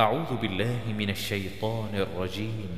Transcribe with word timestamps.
أعوذ 0.00 0.36
بالله 0.36 0.94
من 0.98 1.10
الشيطان 1.10 1.94
الرجيم 1.94 2.70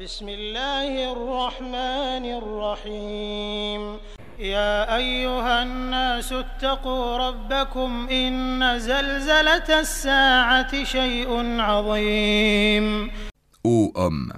بسم 0.00 0.28
الله 0.28 1.12
الرحمن 1.12 2.24
الرحيم 2.40 3.96
يا 4.38 4.96
أيها 4.96 5.62
الناس 5.62 6.32
اتقوا 6.32 7.16
ربكم 7.16 8.08
إن 8.08 8.78
زلزلة 8.78 9.80
الساعة 9.80 10.84
شيء 10.84 11.30
عظيم 11.60 13.10
Ô 13.64 13.90
homme, 13.94 14.34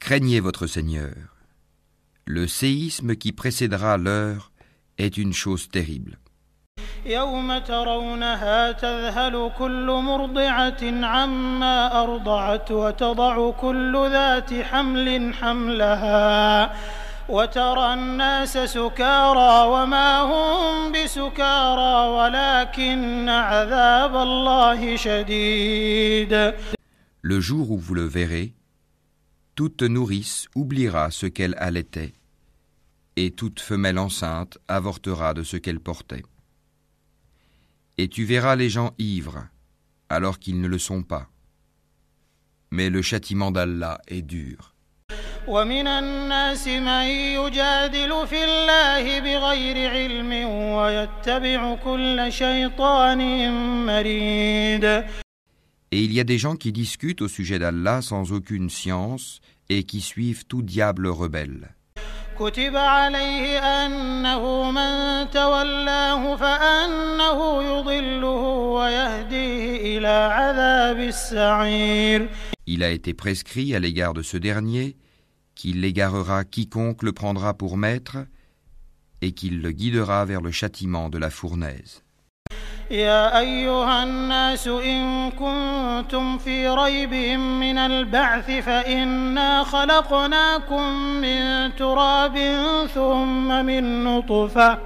craignez 0.00 0.40
votre 0.40 0.66
Seigneur. 0.66 1.16
Le 2.26 2.46
séisme 2.46 3.16
qui 3.16 3.32
précédera 3.32 3.96
l'heure 3.96 4.52
est 4.98 5.16
une 5.16 5.32
chose 5.32 5.66
terrible. 5.70 6.18
يوم 7.06 7.58
ترونها 7.58 8.72
تذهل 8.72 9.50
كل 9.58 9.86
مرضعة 9.86 10.82
عما 10.82 12.02
أرضعت 12.02 12.70
وتضع 12.70 13.50
كل 13.50 14.08
ذات 14.10 14.54
حمل 14.54 15.34
حملها 15.34 16.74
وترى 17.28 17.94
الناس 17.94 18.58
سكارى 18.58 19.68
وما 19.68 20.20
هم 20.22 20.92
بسكارى 20.92 22.08
ولكن 22.08 23.28
عذاب 23.28 24.16
الله 24.16 24.96
شديد 24.96 26.54
Le 27.22 27.40
jour 27.40 27.70
où 27.70 27.78
vous 27.78 27.94
le 27.94 28.04
verrez, 28.04 28.54
toute 29.54 29.82
nourrice 29.82 30.46
oubliera 30.54 31.10
ce 31.10 31.26
qu'elle 31.26 31.54
allaitait, 31.58 32.12
et 33.16 33.30
toute 33.30 33.60
femelle 33.60 33.98
enceinte 33.98 34.58
avortera 34.68 35.32
de 35.32 35.42
ce 35.42 35.56
qu'elle 35.56 35.80
portait. 35.80 36.22
Et 37.97 38.07
tu 38.07 38.23
verras 38.23 38.55
les 38.55 38.69
gens 38.69 38.93
ivres, 38.97 39.47
alors 40.09 40.39
qu'ils 40.39 40.61
ne 40.61 40.67
le 40.67 40.77
sont 40.77 41.03
pas. 41.03 41.27
Mais 42.71 42.89
le 42.89 43.01
châtiment 43.01 43.51
d'Allah 43.51 43.99
est 44.07 44.21
dur. 44.21 44.73
ومن 45.47 45.87
الناس 45.87 46.67
من 46.67 47.05
يجادل 47.07 48.27
في 48.27 48.43
الله 48.43 49.19
بغير 49.19 49.89
علم 49.89 50.31
ويتبع 50.49 51.75
كل 51.75 52.27
شيطان 52.29 53.51
مريد 53.85 55.03
Et 55.91 56.03
il 56.03 56.13
y 56.13 56.19
a 56.19 56.23
des 56.23 56.37
gens 56.37 56.55
qui 56.55 56.71
discutent 56.71 57.23
au 57.23 57.27
sujet 57.27 57.57
d'Allah 57.57 58.03
sans 58.03 58.31
aucune 58.31 58.69
science 58.69 59.41
et 59.69 59.83
qui 59.85 60.01
suivent 60.01 60.45
tout 60.45 60.61
diable 60.61 61.07
rebelle. 61.07 61.73
كتب 62.39 62.75
عليه 62.75 63.59
أنه 63.59 64.71
من 64.71 65.29
تولاه 65.29 66.35
فأنه 66.35 67.63
يضله 67.63 68.41
ويهديه 68.77 69.97
إلى 69.97 70.07
عذاب 70.07 70.99
السعير 70.99 72.29
Il 72.67 72.83
a 72.83 72.91
été 72.91 73.13
prescrit 73.13 73.75
à 73.75 73.79
l'égard 73.79 74.13
de 74.13 74.21
ce 74.21 74.37
dernier 74.37 74.95
qu'il 75.55 75.81
l'égarera 75.81 76.45
quiconque 76.45 77.03
le 77.03 77.11
prendra 77.11 77.53
pour 77.53 77.77
maître 77.77 78.17
et 79.21 79.33
qu'il 79.33 79.61
le 79.61 79.71
guidera 79.71 80.23
vers 80.23 80.41
le 80.41 80.51
châtiment 80.51 81.09
de 81.09 81.17
la 81.17 81.29
fournaise. 81.29 82.02
يا 82.90 83.38
أيها 83.38 84.02
الناس 84.02 84.68
إن 84.68 85.30
كنتم 85.30 86.38
في 86.38 86.68
ريب 86.68 87.14
من 87.38 87.78
البعث 87.78 88.50
فإنا 88.50 89.64
خلقناكم 89.64 90.82
من 90.96 91.76
تراب 91.76 92.38
ثم 92.94 93.64
من 93.64 94.04
نطفة 94.04 94.78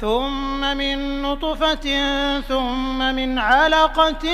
ثم 0.00 0.76
من 0.76 1.22
نطفة 1.22 1.86
ثم 2.40 2.98
من 2.98 3.38
علقة 3.38 4.26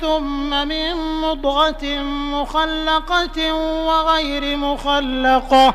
ثم 0.00 0.68
من 0.68 0.94
مضغة 1.20 2.02
مخلقة 2.02 3.54
وغير 3.86 4.56
مخلقة. 4.56 5.74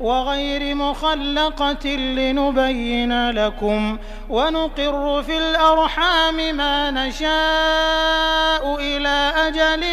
وغير 0.00 0.74
مخلقة 0.74 1.88
لنبين 1.88 3.30
لكم 3.30 3.98
ونقر 4.28 5.22
في 5.22 5.38
الأرحام 5.38 6.56
ما 6.56 6.90
نشاء 6.90 8.76
إلى 8.80 9.32
أجل 9.36 9.84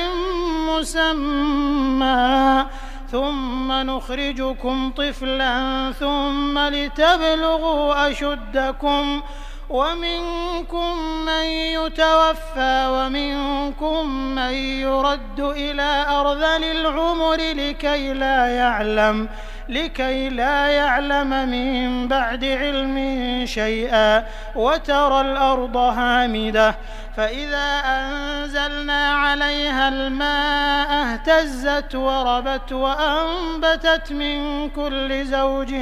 مسمى. 0.69 2.66
ثم 3.12 3.72
نخرجكم 3.72 4.92
طفلا 4.92 5.92
ثم 6.00 6.59
لتبلغوا 6.59 8.12
أشدكم 8.12 9.22
ومنكم 9.69 10.97
من 11.25 11.46
يتوفى 11.78 12.88
ومنكم 12.96 14.09
من 14.35 14.53
يرد 14.53 15.40
إلى 15.40 16.06
أرذل 16.09 16.63
العمر 16.63 17.38
لكي 17.38 18.13
لا 18.13 18.47
يعلم 18.47 19.29
لكي 19.69 20.29
لا 20.29 20.68
يعلم 20.68 21.29
من 21.50 22.07
بعد 22.07 22.46
علم 22.46 22.97
شيئا 23.46 24.25
وترى 24.56 25.22
الأرض 25.22 25.78
هامدة. 25.78 26.75
فإذا 27.18 27.81
أنزلنا 27.85 29.13
عليها 29.13 29.90
الماء 29.90 30.90
اهتزت 31.03 31.95
وربت 31.95 32.72
وأنبتت 32.72 34.12
من 34.12 34.69
كل 34.69 35.25
زوج 35.25 35.74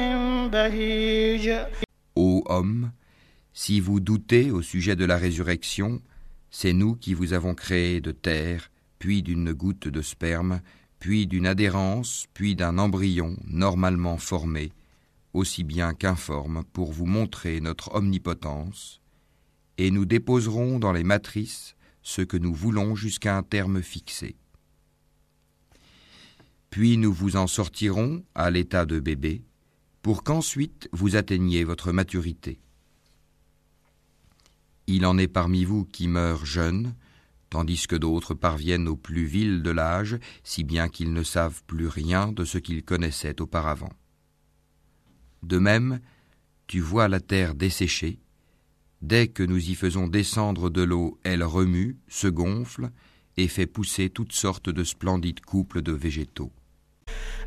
بهيج. 0.52 1.50
Ô 2.14 2.42
homme, 2.46 2.92
si 3.54 3.80
vous 3.80 4.00
doutez 4.00 4.50
au 4.50 4.62
sujet 4.62 4.96
de 4.96 5.04
la 5.04 5.18
résurrection, 5.18 6.00
c'est 6.50 6.72
nous 6.72 6.94
qui 6.94 7.14
vous 7.14 7.32
avons 7.32 7.54
créé 7.54 8.00
de 8.00 8.12
terre, 8.12 8.70
puis 8.98 9.22
d'une 9.22 9.52
goutte 9.52 9.88
de 9.88 10.00
sperme, 10.00 10.60
puis 10.98 11.26
d'une 11.26 11.46
adhérence, 11.46 12.26
puis 12.32 12.54
d'un 12.54 12.78
embryon 12.78 13.36
normalement 13.46 14.16
formé, 14.16 14.72
aussi 15.34 15.64
bien 15.64 15.92
qu'informe, 15.92 16.64
pour 16.72 16.92
vous 16.92 17.06
montrer 17.06 17.60
notre 17.60 17.94
omnipotence, 17.94 19.00
et 19.76 19.90
nous 19.90 20.04
déposerons 20.04 20.78
dans 20.78 20.92
les 20.92 21.04
matrices 21.04 21.76
ce 22.02 22.22
que 22.22 22.36
nous 22.36 22.54
voulons 22.54 22.94
jusqu'à 22.94 23.36
un 23.36 23.42
terme 23.42 23.82
fixé. 23.82 24.36
Puis 26.70 26.96
nous 26.96 27.12
vous 27.12 27.36
en 27.36 27.46
sortirons 27.46 28.24
à 28.34 28.50
l'état 28.50 28.86
de 28.86 28.98
bébé, 28.98 29.42
pour 30.00 30.22
qu'ensuite 30.22 30.88
vous 30.92 31.16
atteigniez 31.16 31.64
votre 31.64 31.92
maturité. 31.92 32.61
Il 34.86 35.06
en 35.06 35.18
est 35.18 35.28
parmi 35.28 35.64
vous 35.64 35.84
qui 35.84 36.08
meurent 36.08 36.46
jeunes, 36.46 36.94
tandis 37.50 37.86
que 37.86 37.96
d'autres 37.96 38.34
parviennent 38.34 38.88
au 38.88 38.96
plus 38.96 39.24
vil 39.24 39.62
de 39.62 39.70
l'âge, 39.70 40.18
si 40.42 40.64
bien 40.64 40.88
qu'ils 40.88 41.12
ne 41.12 41.22
savent 41.22 41.62
plus 41.66 41.86
rien 41.86 42.32
de 42.32 42.44
ce 42.44 42.58
qu'ils 42.58 42.82
connaissaient 42.82 43.40
auparavant. 43.40 43.92
De 45.42 45.58
même, 45.58 46.00
tu 46.66 46.80
vois 46.80 47.08
la 47.08 47.20
terre 47.20 47.54
desséchée, 47.54 48.20
dès 49.02 49.28
que 49.28 49.42
nous 49.42 49.70
y 49.70 49.74
faisons 49.74 50.06
descendre 50.06 50.70
de 50.70 50.82
l'eau, 50.82 51.18
elle 51.24 51.44
remue, 51.44 51.98
se 52.08 52.28
gonfle 52.28 52.90
et 53.36 53.48
fait 53.48 53.66
pousser 53.66 54.08
toutes 54.08 54.32
sortes 54.32 54.70
de 54.70 54.84
splendides 54.84 55.40
couples 55.40 55.82
de 55.82 55.92
végétaux. 55.92 56.52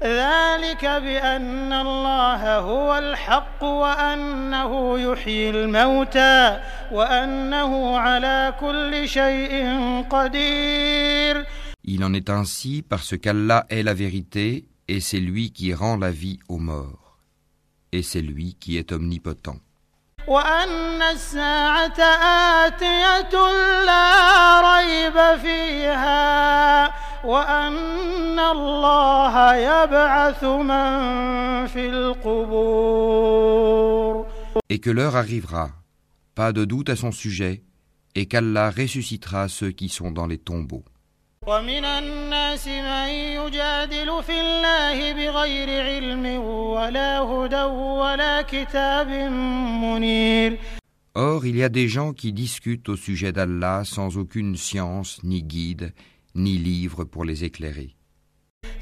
ذلك 0.04 0.86
بأن 0.86 1.74
الله 1.74 2.58
هو 2.58 2.98
الحق 2.98 3.64
وأنه 3.64 5.00
يحيي 5.00 5.50
الموتى 5.50 6.60
وأنه 6.92 7.98
على 7.98 8.54
كل 8.60 9.10
شيء 9.10 9.54
قدير 10.10 11.46
Il 11.88 12.04
en 12.04 12.14
est 12.14 12.30
ainsi 12.32 12.82
parce 12.82 13.16
qu'Allah 13.16 13.66
est 13.70 13.84
la 13.84 13.94
vérité 13.94 14.66
et 14.88 15.00
c'est 15.00 15.20
lui 15.20 15.52
qui 15.52 15.74
rend 15.74 15.98
la 15.98 16.12
vie 16.12 16.40
aux 16.50 16.58
morts. 16.58 17.18
Et 17.92 18.02
c'est 18.02 18.22
lui 18.22 18.56
qui 18.60 18.78
est 18.78 18.92
omnipotent. 18.92 19.62
وأن 20.28 21.02
الساعة 21.02 22.02
آتية 22.66 23.36
لا 23.86 24.62
ريب 24.62 25.40
فيها 25.42 27.05
وأن 27.25 28.39
الله 28.39 29.55
يبعث 29.55 30.45
من 30.45 31.67
في 31.67 31.89
القبور 31.89 33.41
Et 34.69 34.79
que 34.79 34.91
l'heure 34.91 35.17
arrivera, 35.17 35.71
pas 36.35 36.53
de 36.53 36.65
doute 36.65 36.91
à 36.91 36.97
son 36.97 37.13
sujet, 37.13 37.63
et 38.15 38.27
qu'Allah 38.27 38.71
ressuscitera 38.71 39.49
ceux 39.49 39.71
qui 39.71 39.89
sont 39.89 40.11
dans 40.11 40.27
les 40.27 40.39
tombeaux. 40.39 40.85
ومن 41.47 41.85
الناس 41.85 42.69
من 42.69 43.09
يجادل 43.09 44.23
في 44.23 44.41
الله 44.41 45.13
بغير 45.13 45.83
علم 45.83 46.27
ولا 46.45 47.19
هدى 47.19 47.63
ولا 47.63 48.43
كتاب 48.43 49.09
منير 49.83 50.59
Or, 51.15 51.45
il 51.45 51.57
y 51.57 51.65
a 51.65 51.69
des 51.69 51.89
gens 51.89 52.13
qui 52.13 52.33
discutent 52.33 52.89
au 52.89 52.97
sujet 52.97 53.33
d'Allah 53.33 53.83
sans 53.85 54.17
aucune 54.17 54.57
science, 54.57 55.19
ni 55.25 55.43
guide, 55.43 55.93
ni 56.35 56.59
livre 56.59 57.05
pour 57.05 57.25
les 57.25 57.45
éclairer. 57.45 57.97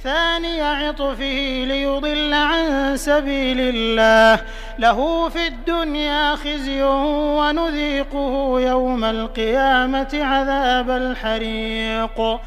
ثاني 0.03 0.61
عطفه 0.61 1.65
ليضل 1.65 2.35
عن 2.35 2.97
سبيل 2.97 3.61
الله 3.61 4.45
له 4.79 5.29
في 5.29 5.47
الدنيا 5.47 6.37
خزي 6.37 6.83
ونذيقه 6.83 8.61
يوم 8.61 9.05
القيامة 9.05 10.11
عذاب 10.15 10.91
الحريق 10.91 12.41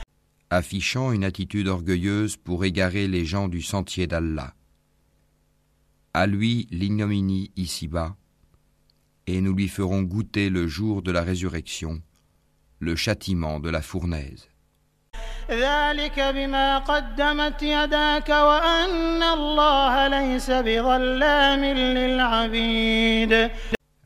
affichant 0.51 1.13
une 1.13 1.23
attitude 1.23 1.69
orgueilleuse 1.69 2.35
pour 2.35 2.65
égarer 2.65 3.07
les 3.07 3.25
gens 3.25 3.47
du 3.47 3.61
sentier 3.61 4.05
d'Allah. 4.05 4.53
À 6.13 6.27
lui 6.27 6.67
l'ignominie 6.71 7.51
ici-bas, 7.55 8.17
et 9.27 9.39
nous 9.39 9.53
lui 9.53 9.69
ferons 9.69 10.01
goûter 10.01 10.49
le 10.49 10.67
jour 10.67 11.01
de 11.01 11.11
la 11.11 11.21
résurrection, 11.21 12.01
le 12.79 12.97
châtiment 12.97 13.61
de 13.61 13.69
la 13.69 13.81
fournaise. 13.81 14.49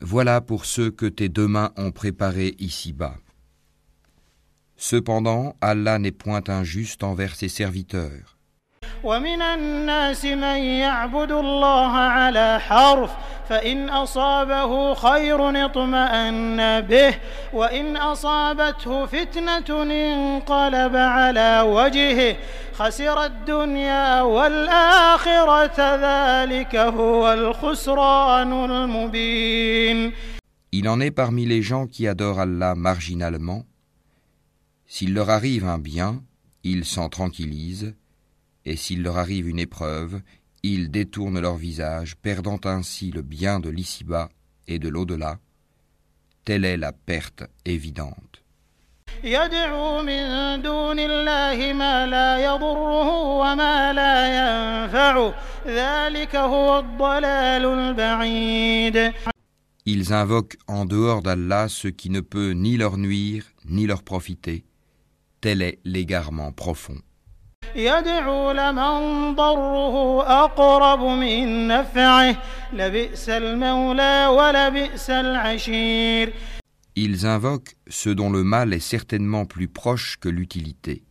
Voilà 0.01 0.41
pour 0.41 0.65
ceux 0.65 0.91
que 0.91 1.05
tes 1.05 1.29
deux 1.29 1.47
mains 1.47 1.71
ont 1.77 1.91
préparés 1.91 2.55
ici-bas. 2.59 3.15
Cependant, 4.77 5.55
Allah 5.61 5.99
n'est 5.99 6.11
point 6.11 6.41
injuste 6.47 7.03
envers 7.03 7.35
ses 7.35 7.49
serviteurs. 7.49 8.37
ومن 9.03 9.41
الناس 9.41 10.25
من 10.25 10.57
يعبد 10.83 11.31
الله 11.31 11.91
على 11.91 12.59
حرف 12.59 13.11
فإن 13.49 13.89
أصابه 13.89 14.93
خير 14.93 15.65
اطمأن 15.65 16.81
به 16.81 17.15
وإن 17.53 17.97
أصابته 17.97 19.05
فتنة 19.05 19.69
انقلب 19.81 20.95
على 20.95 21.61
وجهه 21.61 22.35
خسر 22.73 23.25
الدنيا 23.25 24.21
والآخرة 24.21 25.79
ذلك 25.95 26.75
هو 26.75 27.33
الخسران 27.33 28.51
المبين. 28.53 30.13
Il 30.73 30.87
en 30.87 31.01
est 31.01 31.11
parmi 31.11 31.45
les 31.45 31.61
gens 31.61 31.85
qui 31.85 32.07
adorent 32.07 32.39
Allah 32.39 32.75
marginalement. 32.75 33.65
S'il 34.87 35.13
leur 35.13 35.29
arrive 35.29 35.65
un 35.65 35.77
bien, 35.77 36.23
ils 36.63 36.85
s'en 36.85 37.09
tranquillisent, 37.09 37.93
et 38.65 38.75
s'il 38.75 39.03
leur 39.03 39.17
arrive 39.17 39.47
une 39.47 39.59
épreuve, 39.59 40.21
ils 40.63 40.91
détournent 40.91 41.39
leur 41.39 41.55
visage, 41.55 42.15
perdant 42.15 42.59
ainsi 42.65 43.11
le 43.11 43.21
bien 43.21 43.59
de 43.59 43.69
l'ici-bas 43.69 44.29
et 44.67 44.79
de 44.79 44.89
l'au-delà. 44.89 45.39
Telle 46.45 46.65
est 46.65 46.77
la 46.77 46.91
perte 46.91 47.43
évidente. 47.65 48.43
Ils 59.85 60.13
invoquent 60.13 60.57
en 60.67 60.85
dehors 60.85 61.21
d'Allah 61.21 61.67
ce 61.67 61.87
qui 61.87 62.09
ne 62.09 62.21
peut 62.21 62.51
ni 62.51 62.77
leur 62.77 62.97
nuire 62.97 63.45
ni 63.65 63.85
leur 63.87 64.03
profiter. 64.03 64.63
Tel 65.41 65.61
est 65.61 65.79
l'égarement 65.83 66.51
profond. 66.51 66.97
Ils 76.95 77.25
invoquent 77.25 77.75
ce 77.87 78.09
dont 78.09 78.29
le 78.29 78.43
mal 78.43 78.73
est 78.73 78.79
certainement 78.79 79.45
plus 79.45 79.69
proche 79.69 80.17
que 80.19 80.27
l'utilité. 80.27 81.03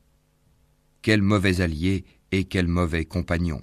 Quel 1.02 1.22
mauvais 1.22 1.62
allié 1.62 2.04
et 2.30 2.44
quel 2.44 2.68
mauvais 2.68 3.06
compagnon. 3.06 3.62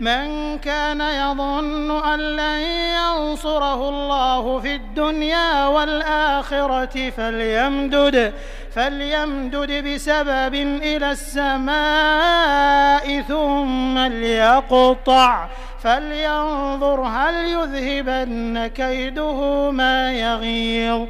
من 0.00 0.58
كان 0.58 1.00
يظن 1.00 1.90
أن 1.90 2.20
لن 2.36 2.60
ينصره 2.98 3.88
الله 3.88 4.60
في 4.60 4.74
الدنيا 4.74 5.66
والآخرة 5.66 7.10
فليمدد 7.10 8.34
فليمدد 8.70 9.70
بسبب 9.84 10.54
إلى 10.90 11.12
السماء 11.12 13.06
ثم 13.22 13.98
ليقطع 13.98 15.48
فلينظر 15.80 17.00
هل 17.02 17.34
يذهبن 17.34 18.66
كيده 18.66 19.70
ما 19.70 20.12
يغيظ. 20.12 21.08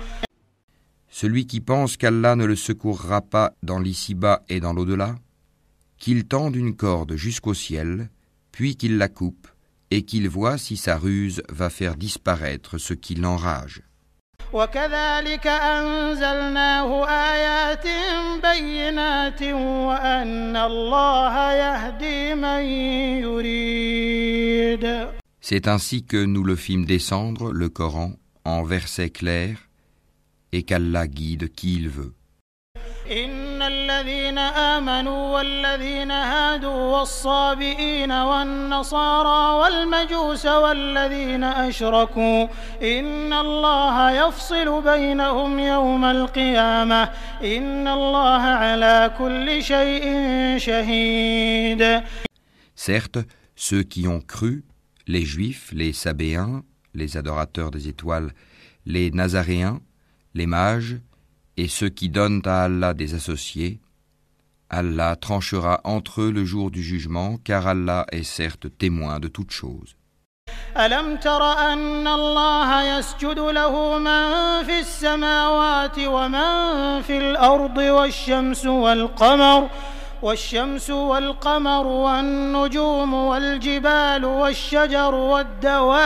Celui 1.11 1.47
qui 1.47 1.61
pense 1.61 1.97
qu'Allah 1.97 2.37
ne 2.37 2.45
le 2.45 2.57
secourra 2.57 3.21
pas 3.23 3.53
dans 3.63 3.79
l'ici-bas 3.81 4.43
et 4.49 4.61
dans 4.61 4.75
l'au-delà, 4.75 5.17
qu'il 5.99 6.29
tende 6.29 6.55
une 6.55 6.77
corde 6.77 7.17
jusqu'au 7.17 7.55
ciel, 7.55 8.11
puis 8.57 8.75
qu'il 8.75 8.97
la 8.97 9.09
coupe 9.11 9.49
et 9.91 10.07
qu'il 10.07 10.31
voit 10.31 10.57
si 10.57 10.79
sa 10.79 10.97
ruse 10.97 11.43
va 11.51 11.69
faire 11.69 11.95
disparaître 11.95 12.79
ce 12.79 12.95
qui 12.95 13.15
l'enrage. 13.15 13.83
C'est 25.43 25.69
ainsi 25.69 26.05
que 26.07 26.25
nous 26.25 26.43
le 26.43 26.57
fîmes 26.57 26.87
descendre, 26.87 27.53
le 27.53 27.69
Coran, 27.69 28.15
en 28.47 28.63
versets 28.63 29.11
clairs, 29.11 29.69
et 30.53 30.63
qu'Allah 30.63 31.07
guide 31.07 31.53
qui 31.53 31.75
il 31.75 31.91
veut. 31.91 32.16
الذين 33.67 34.39
آمنوا 34.39 35.37
والذين 35.37 36.11
هادوا 36.11 36.99
والصابئين 36.99 38.13
والنصارى 38.13 39.61
والمجوس 39.61 40.47
والذين 40.47 41.45
أشركوا 41.45 42.47
إن 42.83 43.33
الله 43.33 44.11
يفصل 44.11 44.83
بينهم 44.83 45.59
يوم 45.59 46.05
القيامة 46.05 47.03
إن 47.43 47.89
الله 47.89 48.43
على 48.43 49.15
كل 49.19 49.63
شيء 49.63 50.05
شهيد. 50.59 52.03
Certes, 52.75 53.19
ceux 53.57 53.83
qui 53.83 54.07
ont 54.07 54.21
cru, 54.21 54.65
les 55.07 55.25
juifs, 55.25 55.71
les 55.73 55.93
sabéens, 55.93 56.63
les 56.95 57.17
adorateurs 57.17 57.71
des 57.71 57.89
étoiles, 57.89 58.31
les 58.85 59.11
nazaréens, 59.11 59.81
les 60.35 60.47
mages, 60.47 60.97
et 61.58 61.68
ceux 61.68 61.90
qui 61.90 62.10
donnent 62.10 62.42
à 62.46 62.64
Allah 62.64 62.94
des 62.94 63.14
associés, 63.14 63.80
Allah 64.70 65.16
tranchera 65.16 65.82
entre 65.84 66.22
eux 66.22 66.32
le 66.32 66.46
jour 66.46 66.72
du 66.72 66.82
jugement, 66.82 67.38
car 67.44 67.68
Allah 67.68 68.06
est 68.12 68.24
certes 68.24 68.68
témoin 68.78 69.20
de 69.20 69.28
toutes 69.28 69.52
choses. 69.52 69.96
والشمس 77.92 78.66
والقمر 78.66 79.70
والنجوم 81.87 83.15
والجبال 83.15 84.25
والشجر 84.25 85.15
والدواب 85.15 85.97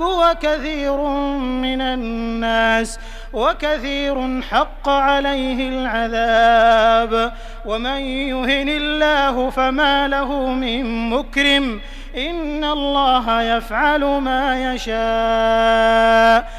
وكثير 0.00 0.96
من 1.36 1.80
الناس 1.80 2.98
وكثير 3.32 4.42
حق 4.42 4.88
عليه 4.88 5.68
العذاب 5.68 7.32
ومن 7.66 8.00
يهن 8.00 8.68
الله 8.68 9.50
فما 9.50 10.08
له 10.08 10.46
من 10.46 11.10
مكرم 11.10 11.80
إن 12.16 12.64
الله 12.64 13.42
يفعل 13.42 14.04
ما 14.04 14.74
يشاء 14.74 16.50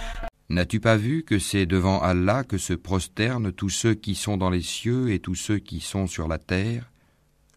N'as-tu 0.50 0.80
pas 0.80 0.98
vu 0.98 1.24
que 1.24 1.38
c'est 1.38 1.68
devant 1.68 2.02
Allah 2.02 2.44
que 2.44 2.58
se 2.58 2.74
prosternent 2.74 3.52
tous 3.52 3.70
ceux 3.70 3.94
qui 3.94 4.16
sont 4.16 4.36
dans 4.36 4.50
les 4.50 4.64
cieux 4.64 5.12
et 5.12 5.20
tous 5.20 5.36
ceux 5.36 5.60
qui 5.60 5.80
sont 5.80 6.08
sur 6.08 6.28
la 6.28 6.40
terre, 6.40 6.92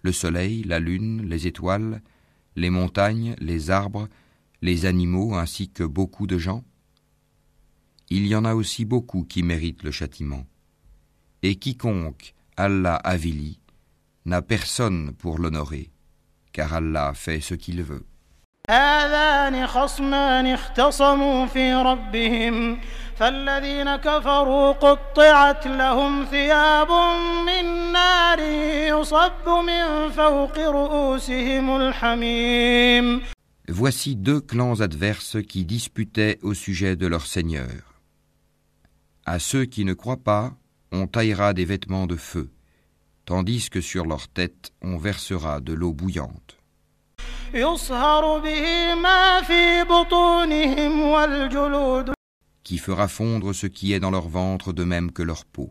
le 0.03 0.13
soleil, 0.13 0.63
la 0.63 0.79
lune, 0.79 1.27
les 1.27 1.47
étoiles, 1.47 2.03
les 2.55 2.69
montagnes, 2.69 3.35
les 3.39 3.71
arbres, 3.71 4.09
les 4.61 4.85
animaux 4.85 5.35
ainsi 5.35 5.71
que 5.71 5.85
beaucoup 5.85 6.27
de 6.27 6.37
gens? 6.37 6.65
Il 8.11 8.27
y 8.27 8.35
en 8.35 8.45
a 8.45 8.55
aussi 8.55 8.85
beaucoup 8.85 9.25
qui 9.25 9.43
méritent 9.43 9.85
le 9.85 9.91
châtiment. 9.91 10.47
Et 11.43 11.57
quiconque 11.57 12.35
Allah 12.59 12.97
avilit 12.97 13.59
n'a 14.27 14.43
personne 14.43 15.13
pour 15.15 15.39
l'honorer, 15.39 15.91
car 16.53 16.75
Allah 16.75 17.13
fait 17.15 17.41
ce 17.41 17.55
qu'il 17.55 17.83
veut. 17.83 18.05
هذان 18.70 19.68
خصمان 19.68 20.48
اختصموا 20.48 21.46
في 21.46 21.74
ربهم 21.74 22.80
فالذين 23.18 23.96
كفروا 23.96 24.72
قطعت 24.72 25.68
لهم 25.68 26.25
ثياب 26.25 26.92
من 27.46 27.92
نار 27.92 28.39
يصب 29.00 29.48
من 29.48 30.10
فوق 30.10 30.58
رؤوسهم 30.58 31.75
الحميم 31.77 33.22
Voici 33.70 34.16
deux 34.16 34.39
clans 34.39 34.80
adverses 34.82 35.38
qui 35.42 35.66
disputaient 35.66 36.39
au 36.42 36.54
sujet 36.54 36.96
de 36.96 37.06
leur 37.06 37.25
Seigneur. 37.25 38.01
À 39.25 39.39
ceux 39.39 39.66
qui 39.66 39.84
ne 39.84 39.94
croient 39.94 40.24
pas, 40.24 40.54
on 40.94 41.06
taillera 41.06 41.54
des 41.54 41.66
vêtements 41.66 42.08
de 42.08 42.16
feu, 42.16 42.50
tandis 43.25 43.70
que 43.70 43.82
sur 43.82 44.06
leur 44.06 44.30
tête 44.30 44.72
on 44.82 44.98
versera 44.98 45.60
de 45.60 45.74
l'eau 45.74 45.92
bouillante. 45.92 46.58
يصهر 47.54 48.38
به 48.38 48.94
ما 48.94 49.42
في 49.42 49.85
بطونهم 49.85 51.02
والجلود 51.02 52.12
qui 52.64 52.78
fera 52.78 53.09
fondre 53.09 53.52
ce 53.52 53.66
qui 53.66 53.92
est 53.92 54.00
dans 54.00 54.11
leur 54.11 54.28
ventre 54.28 54.73
de 54.73 54.85
même 54.85 55.12
que 55.12 55.23
leur 55.23 55.44
peau. 55.44 55.71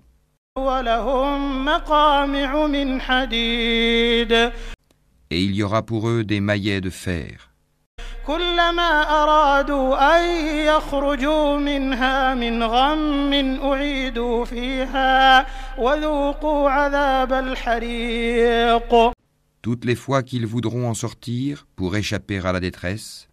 ولهم 0.58 1.66
مقامع 1.66 2.68
من 2.68 3.02
حديد 3.02 4.52
Et 5.34 5.40
il 5.42 5.56
y 5.56 5.64
aura 5.64 5.82
pour 5.82 6.10
eux 6.10 6.24
des 6.24 6.42
maillets 6.42 6.82
de 6.82 6.90
fer. 6.90 7.52
كلما 8.28 9.24
أرادوا 9.24 10.18
أن 10.18 10.46
يخرجوا 10.66 11.58
منها 11.58 12.34
من 12.34 12.64
غم 12.64 13.34
أعيدوا 13.64 14.46
فيها 14.46 15.46
وذوقوا 15.78 16.70
عذاب 16.70 17.34
الحريق 17.34 19.12
Toutes 19.62 19.86
les 19.86 19.96
fois 19.96 20.24
qu'ils 20.24 20.48
voudront 20.48 20.90
en 20.90 20.96
sortir 20.96 21.68
pour 21.76 21.96
échapper 21.96 22.40
à 22.40 22.52
la 22.52 22.60
détresse, 22.60 23.30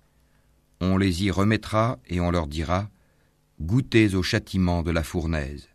on 0.80 0.98
les 0.98 1.24
y 1.24 1.30
remettra 1.30 1.98
et 2.06 2.20
on 2.20 2.30
leur 2.30 2.46
dira 2.46 2.90
Goûtez 3.60 4.14
au 4.14 4.22
châtiment 4.22 4.82
de 4.82 4.90
la 4.90 5.02
fournaise. 5.02 5.68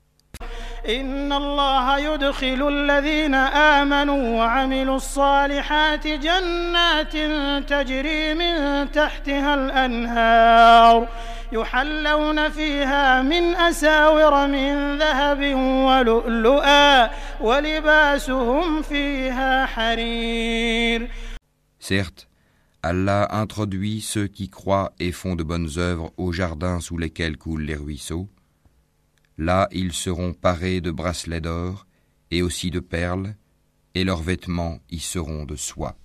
إن 0.89 1.33
الله 1.33 1.97
يدخل 1.99 2.67
الذين 2.67 3.35
آمنوا 3.35 4.37
وعملوا 4.37 4.95
الصالحات 4.95 6.07
جنات 6.07 7.13
تجري 7.69 8.33
من 8.33 8.91
تحتها 8.91 9.53
الأنهار 9.53 11.07
يحلون 11.51 12.49
فيها 12.49 13.21
من 13.21 13.55
أساور 13.55 14.47
من 14.47 14.97
ذهب 14.97 15.55
ولؤلؤا 15.87 17.09
ولباسهم 17.41 18.81
فيها 18.81 19.65
حرير 19.65 21.09
Certes, 21.79 22.27
Allah 22.81 23.27
introduit 23.31 24.01
ceux 24.01 24.27
qui 24.27 24.49
croient 24.49 24.91
et 24.99 25.11
font 25.13 25.35
de 25.35 25.43
bonnes 25.43 25.69
œuvres 25.77 26.11
aux 26.17 26.33
jardins 26.33 26.81
sous 26.81 26.97
lesquels 26.97 27.37
coulent 27.37 27.65
les 27.65 27.75
ruisseaux. 27.75 28.27
Là, 29.37 29.67
ils 29.71 29.93
seront 29.93 30.33
parés 30.33 30.81
de 30.81 30.91
bracelets 30.91 31.41
d'or 31.41 31.85
et 32.29 32.41
aussi 32.41 32.71
de 32.71 32.79
perles, 32.79 33.35
et 33.95 34.03
leurs 34.03 34.21
vêtements 34.21 34.79
y 34.89 34.99
seront 34.99 35.45
de 35.45 35.55
soie. 35.55 35.95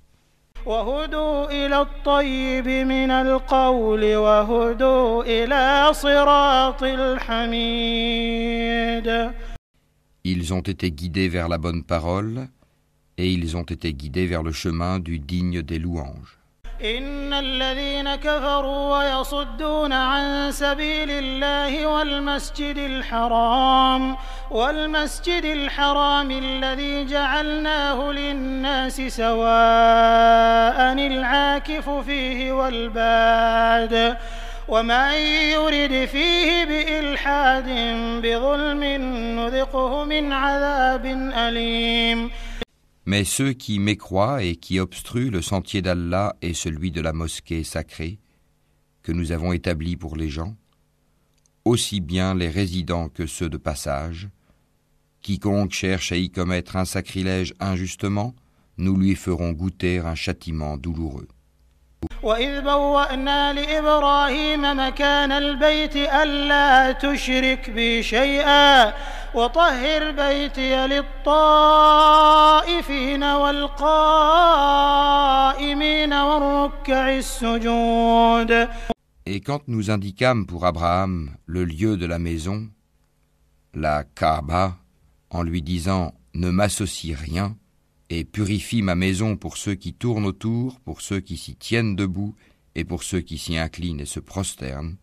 Ils 10.24 10.52
ont 10.52 10.60
été 10.60 10.90
guidés 10.90 11.28
vers 11.28 11.48
la 11.48 11.58
bonne 11.58 11.84
parole, 11.84 12.48
et 13.16 13.32
ils 13.32 13.56
ont 13.56 13.62
été 13.62 13.94
guidés 13.94 14.26
vers 14.26 14.42
le 14.42 14.52
chemin 14.52 14.98
du 14.98 15.18
digne 15.18 15.62
des 15.62 15.78
louanges. 15.78 16.38
إن 16.84 17.32
الذين 17.32 18.14
كفروا 18.14 18.98
ويصدون 18.98 19.92
عن 19.92 20.52
سبيل 20.52 21.10
الله 21.10 21.86
والمسجد 21.86 22.76
الحرام 22.76 24.16
والمسجد 24.50 25.44
الحرام 25.44 26.30
الذي 26.30 27.04
جعلناه 27.04 28.12
للناس 28.12 28.96
سواء 29.00 29.38
العاكف 31.06 31.90
فيه 31.90 32.52
والباد 32.52 34.16
ومن 34.68 35.12
يرد 35.52 36.08
فيه 36.12 36.64
بإلحاد 36.64 37.68
بظلم 38.22 38.84
نذقه 39.40 40.04
من 40.04 40.32
عذاب 40.32 41.06
أليم. 41.36 42.30
Mais 43.08 43.24
ceux 43.24 43.54
qui 43.54 43.78
mécroient 43.78 44.42
et 44.42 44.56
qui 44.56 44.78
obstruent 44.78 45.30
le 45.30 45.40
sentier 45.40 45.80
d'Allah 45.80 46.36
et 46.42 46.52
celui 46.52 46.90
de 46.90 47.00
la 47.00 47.14
mosquée 47.14 47.64
sacrée 47.64 48.18
que 49.02 49.12
nous 49.12 49.32
avons 49.32 49.54
établi 49.54 49.96
pour 49.96 50.14
les 50.14 50.28
gens, 50.28 50.54
aussi 51.64 52.02
bien 52.02 52.34
les 52.34 52.50
résidents 52.50 53.08
que 53.08 53.24
ceux 53.24 53.48
de 53.48 53.56
passage, 53.56 54.28
quiconque 55.22 55.72
cherche 55.72 56.12
à 56.12 56.18
y 56.18 56.28
commettre 56.28 56.76
un 56.76 56.84
sacrilège 56.84 57.54
injustement, 57.60 58.34
nous 58.76 58.94
lui 58.94 59.14
ferons 59.14 59.52
goûter 59.52 60.00
un 60.00 60.14
châtiment 60.14 60.76
douloureux. 60.76 61.28
وإذ 62.22 62.60
بوأنا 62.60 63.52
لإبراهيم 63.52 64.60
مكان 64.60 65.32
البيت 65.32 65.96
ألا 65.96 66.92
تشرك 66.92 67.70
بي 67.70 68.02
شيئا 68.02 68.92
وطهر 69.34 70.10
بيتي 70.10 70.86
للطائفين 70.86 71.24
والقائمين 73.24 73.72
والركع 76.12 77.16
السجود 77.16 78.68
Et 79.30 79.40
quand 79.42 79.60
nous 79.68 79.90
indiquâmes 79.90 80.46
pour 80.46 80.64
Abraham 80.64 81.36
le 81.44 81.66
lieu 81.66 81.98
de 81.98 82.06
la 82.06 82.18
maison, 82.18 82.66
la 83.74 84.02
Kaaba, 84.02 84.78
en 85.28 85.42
lui 85.42 85.60
disant 85.60 86.14
Ne 86.32 86.48
m'associe 86.50 87.14
rien, 87.14 87.54
et 88.10 88.24
purifie 88.24 88.82
ma 88.82 88.94
maison 88.94 89.36
pour 89.36 89.56
ceux 89.56 89.74
qui 89.74 89.92
tournent 89.92 90.26
autour, 90.26 90.80
pour 90.80 91.00
ceux 91.00 91.20
qui 91.20 91.36
s'y 91.36 91.56
tiennent 91.56 91.96
debout, 91.96 92.34
et 92.74 92.84
pour 92.84 93.02
ceux 93.02 93.20
qui 93.20 93.38
s'y 93.38 93.56
inclinent 93.56 94.00
et 94.00 94.06
se 94.06 94.20
prosternent. 94.20 94.96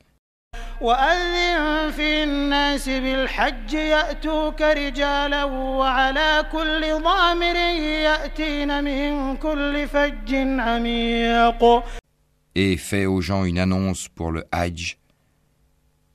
Et 12.55 12.77
fais 12.77 13.05
aux 13.05 13.21
gens 13.21 13.43
une 13.45 13.59
annonce 13.59 14.07
pour 14.09 14.31
le 14.31 14.45
Hajj. 14.51 14.97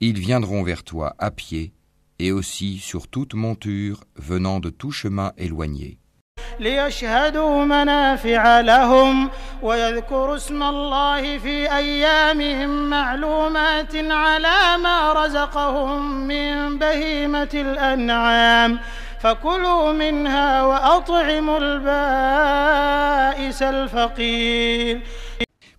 Ils 0.01 0.19
viendront 0.19 0.63
vers 0.63 0.83
toi 0.83 1.15
à 1.19 1.31
pied 1.31 1.73
et 2.19 2.33
aussi 2.33 2.79
sur 2.79 3.09
toute 3.09 3.35
monture 3.35 4.05
venant 4.17 4.61
de 4.61 4.71
tout 4.71 4.93
chemin 4.93 5.33
éloigné. 5.37 5.99
ليشهدوا 6.61 7.65
منافع 7.65 8.61
لهم 8.61 9.31
ويذكروا 9.63 10.37
اسم 10.37 10.63
الله 10.63 11.39
في 11.39 11.77
أيام 11.77 12.69
معلومات 12.91 13.97
على 13.97 14.83
ما 14.83 15.13
رزقهم 15.13 16.27
من 16.27 16.79
بهيمة 16.79 17.51
الأنعام 17.55 18.79
فكلوا 19.21 19.93
منها 19.93 20.63
وأطعموا 20.63 21.59
البائس 21.59 23.63
الفقير 23.63 25.01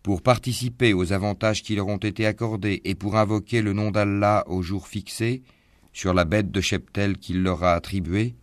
Pour 0.04 0.24
participer 0.24 0.94
aux 0.94 1.14
avantages 1.14 1.62
qui 1.62 1.76
leur 1.76 1.88
ont 1.88 1.98
été 1.98 2.26
accordés 2.26 2.82
et 2.86 2.96
pour 2.96 3.18
invoquer 3.18 3.62
le 3.62 3.74
nom 3.74 3.92
d'Allah 3.92 4.44
au 4.48 4.64
jour 4.64 4.88
fixé, 4.88 5.44
sur 5.94 6.16
la 6.16 6.26
bête 6.26 6.50
de 6.50 6.60
cheptel 6.60 7.18
qu'il 7.18 7.44
leur 7.44 7.64
a 7.64 7.74
attribuée, 7.74 8.34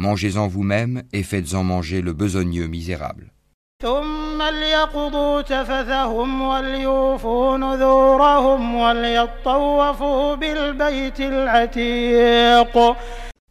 Mangez-en 0.00 0.48
vous-même 0.48 1.02
et 1.12 1.22
faites-en 1.22 1.62
manger 1.62 2.00
le 2.00 2.14
besogneux 2.14 2.68
misérable. 2.68 3.34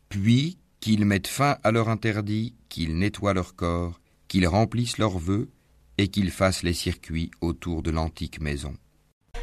Puis 0.10 0.58
qu'ils 0.80 1.06
mettent 1.06 1.28
fin 1.28 1.58
à 1.64 1.70
leur 1.70 1.88
interdit, 1.88 2.56
qu'ils 2.68 2.98
nettoient 2.98 3.36
leur 3.36 3.56
corps, 3.56 4.00
qu'ils 4.28 4.48
remplissent 4.48 4.98
leurs 4.98 5.20
vœux 5.20 5.52
et 6.00 6.08
qu'ils 6.08 6.32
fassent 6.32 6.64
les 6.64 6.74
circuits 6.74 7.30
autour 7.42 7.84
de 7.84 7.92
l'antique 7.92 8.42
maison. 8.42 8.74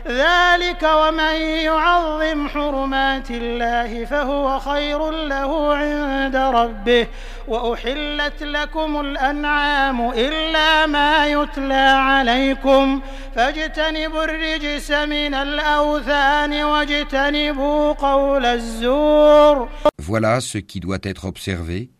ذلك 0.06 0.82
ومن 0.82 1.36
يعظم 1.64 2.48
حرمات 2.48 3.30
الله 3.30 4.04
فهو 4.04 4.58
خير 4.58 5.10
له 5.10 5.74
عند 5.74 6.36
ربه 6.36 7.06
وأحلت 7.48 8.42
لكم 8.42 9.00
الأنعام 9.00 10.10
إلا 10.10 10.86
ما 10.86 11.26
يتلى 11.26 11.88
عليكم 12.10 13.00
فاجتنبوا 13.34 14.24
الرجس 14.24 14.90
من 14.90 15.34
الأوثان 15.34 16.52
واجتنبوا 16.64 17.92
قول 17.92 18.46
الزور 18.46 19.68
Voilà 19.98 20.40
ce 20.40 20.58
qui 20.58 20.78
doit 20.78 21.02
être 21.02 21.24
observé, 21.24 21.90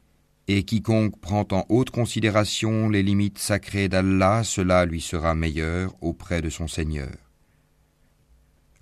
Et 0.49 0.62
quiconque 0.62 1.21
prend 1.21 1.45
en 1.50 1.64
haute 1.69 1.90
considération 1.90 2.88
les 2.88 3.02
limites 3.02 3.40
sacrées 3.40 3.88
d'Allah, 3.88 4.43
cela 4.45 4.85
lui 4.85 5.00
sera 5.00 5.35
meilleur 5.35 5.93
auprès 6.00 6.40
de 6.40 6.50
son 6.50 6.69
Seigneur. 6.69 7.25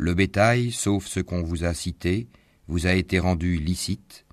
Le 0.04 0.12
bétail, 0.12 0.70
sauf 0.70 1.06
ce 1.06 1.18
qu'on 1.18 1.42
vous 1.42 1.64
a 1.64 1.72
cité, 1.72 2.28
vous 2.68 2.86
a 2.86 2.92
été 2.92 3.18
rendu 3.18 3.56
licite. 3.56 4.26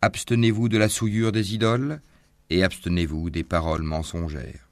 Abstenez-vous 0.00 0.70
de 0.70 0.78
la 0.78 0.88
souillure 0.88 1.30
des 1.30 1.52
idoles 1.52 2.00
et 2.48 2.64
abstenez-vous 2.64 3.28
des 3.28 3.44
paroles 3.44 3.82
mensongères. 3.82 4.66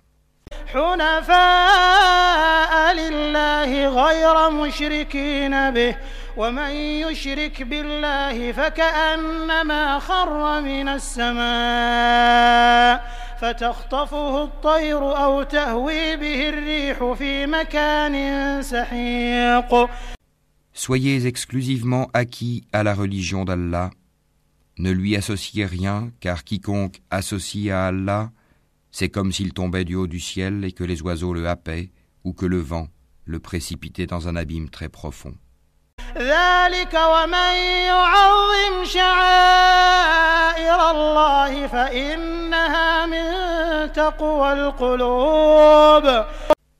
Soyez 20.73 21.27
exclusivement 21.27 22.09
acquis 22.15 22.65
à 22.73 22.83
la 22.83 22.95
religion 22.95 23.45
d'Allah. 23.45 23.91
Ne 24.79 24.91
lui 24.91 25.17
associez 25.17 25.67
rien, 25.67 26.11
car 26.21 26.45
quiconque 26.45 27.03
associe 27.11 27.71
à 27.71 27.87
Allah, 27.87 28.31
c'est 28.91 29.11
comme 29.11 29.33
s'il 29.33 29.53
tombait 29.53 29.85
du 29.85 29.95
haut 29.95 30.07
du 30.07 30.21
ciel 30.21 30.65
et 30.65 30.73
que 30.73 30.85
les 30.85 31.03
oiseaux 31.03 31.35
le 31.35 31.49
happaient, 31.49 31.91
ou 32.25 32.33
que 32.33 32.47
le 32.47 32.59
vent 32.59 32.89
le 33.27 33.39
précipitait 33.39 34.07
dans 34.07 34.29
un 34.29 34.37
abîme 34.37 34.71
très 34.71 34.89
profond. 34.89 35.35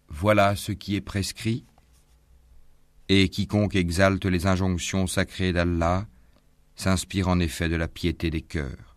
Voilà 0.09 0.57
ce 0.57 0.73
qui 0.73 0.97
est 0.97 1.01
prescrit, 1.01 1.65
et 3.09 3.29
quiconque 3.29 3.77
exalte 3.77 4.25
les 4.25 4.47
injonctions 4.47 5.07
sacrées 5.07 5.53
d'Allah 5.53 6.05
s'inspire 6.75 7.29
en 7.29 7.39
effet 7.41 7.69
de 7.69 7.77
la 7.77 7.89
piété 7.89 8.31
des 8.31 8.43
cœurs. 8.43 8.97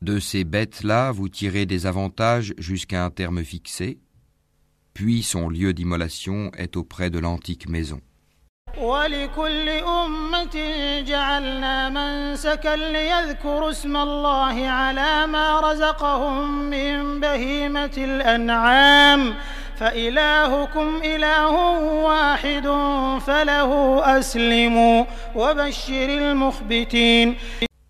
De 0.00 0.18
ces 0.18 0.44
bêtes-là, 0.44 1.12
vous 1.12 1.28
tirez 1.28 1.66
des 1.66 1.84
avantages 1.84 2.54
jusqu'à 2.56 3.04
un 3.04 3.10
terme 3.10 3.44
fixé, 3.44 3.98
puis 4.94 5.22
son 5.22 5.50
lieu 5.50 5.74
d'immolation 5.74 6.50
est 6.56 6.78
auprès 6.78 7.10
de 7.10 7.18
l'antique 7.18 7.68
maison. 7.68 8.00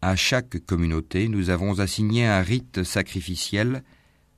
À 0.00 0.16
chaque 0.16 0.58
communauté, 0.66 1.28
nous 1.28 1.50
avons 1.50 1.78
assigné 1.80 2.26
un 2.26 2.40
rite 2.40 2.82
sacrificiel 2.82 3.82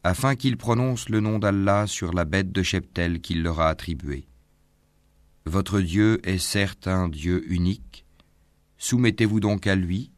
afin 0.03 0.37
qu'ils 0.37 0.57
prononcent 0.57 1.09
le 1.09 1.21
nom 1.21 1.39
d'Allah 1.39 1.87
sur 1.87 2.13
la 2.13 2.25
bête 2.25 2.53
de 2.53 2.63
cheptel 2.63 3.21
qu'il 3.21 3.43
leur 3.43 3.61
a 3.61 3.69
attribuée. 3.69 4.27
Votre 5.47 5.81
Dieu 5.81 6.21
est 6.25 6.39
certes 6.39 6.89
un 6.89 7.09
Dieu 7.09 7.45
unique, 7.51 8.05
soumettez-vous 8.79 9.41
donc 9.41 9.67
à 9.67 9.75
lui 9.75 10.13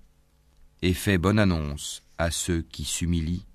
et 0.83 0.95
faites 0.95 1.21
bonne 1.21 1.39
annonce 1.39 2.03
à 2.19 2.31
ceux 2.31 2.63
qui 2.63 2.85
s'humilient 2.85 3.47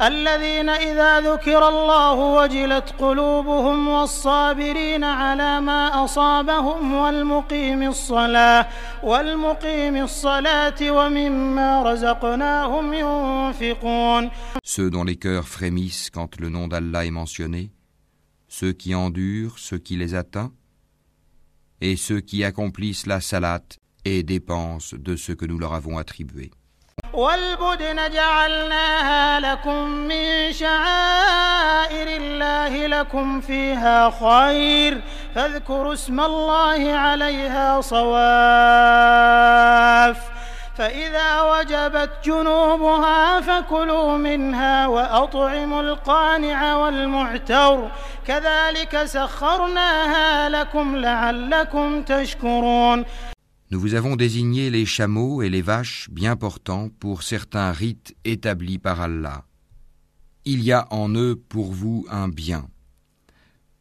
الذين 0.00 0.68
إذا 0.68 1.20
ذكر 1.20 1.68
الله 1.68 2.14
وجلت 2.14 2.94
قلوبهم 2.98 3.88
والصابرين 3.88 5.04
على 5.04 5.60
ما 5.60 6.04
أصابهم 6.04 6.94
والمقيم 6.94 7.82
الصلاة 7.82 8.68
والمقيم 9.02 9.96
الصلاة 9.96 10.80
ومما 10.90 11.82
رزقناهم 11.82 12.94
ينفقون 12.94 14.30
Ceux 14.64 14.90
dont 14.90 15.04
les 15.04 15.16
cœurs 15.16 15.48
frémissent 15.48 16.08
quand 16.10 16.40
le 16.40 16.48
nom 16.48 16.66
d'Allah 16.68 17.04
est 17.04 17.10
mentionné, 17.10 17.70
ceux 18.48 18.72
qui 18.72 18.94
endurent 18.94 19.58
ce 19.58 19.74
qui 19.76 19.96
les 19.96 20.14
atteint, 20.14 20.52
et 21.82 21.96
ceux 21.96 22.20
qui 22.20 22.44
accomplissent 22.44 23.06
la 23.06 23.20
salat 23.20 23.62
et 24.04 24.22
dépensent 24.22 24.96
de 24.96 25.16
ce 25.16 25.32
que 25.32 25.44
nous 25.44 25.58
leur 25.58 25.74
avons 25.74 25.98
attribué. 25.98 26.50
والبدن 27.15 28.09
جعلناها 28.11 29.39
لكم 29.39 29.89
من 29.89 30.53
شعائر 30.53 32.07
الله 32.07 32.87
لكم 32.87 33.41
فيها 33.41 34.09
خير. 34.09 35.01
فاذكروا 35.35 35.93
اسم 35.93 36.19
الله 36.19 36.93
عليها 36.93 37.81
صواف. 37.81 38.15
فإذا 40.77 41.41
وجبت 41.41 42.09
جنوبها 42.23 43.41
فكلوا 43.41 44.17
منها 44.17 44.87
وأطعموا 44.87 45.81
القانع 45.81 46.75
والمعتر. 46.75 47.87
كذلك 48.27 49.03
سخرناها 49.05 50.49
لكم 50.49 50.95
لعلكم 50.95 52.03
تشكرون. 52.03 53.05
Nous 53.75 53.81
vous 53.81 53.93
avons 53.93 54.15
désigné 54.15 54.69
les 54.69 54.85
chameaux 54.85 55.41
et 55.41 55.49
les 55.49 55.61
vaches 55.61 56.07
bien 56.09 56.37
portants 56.37 56.87
pour 56.87 57.23
certains 57.23 57.73
rites 57.73 58.15
établis 58.23 58.77
par 58.77 59.01
Allah. 59.01 59.45
Il 60.45 60.63
y 60.63 60.71
a 60.71 60.87
en 60.93 61.13
eux 61.13 61.35
pour 61.35 61.73
vous 61.73 62.05
un 62.09 62.29
bien. 62.29 62.69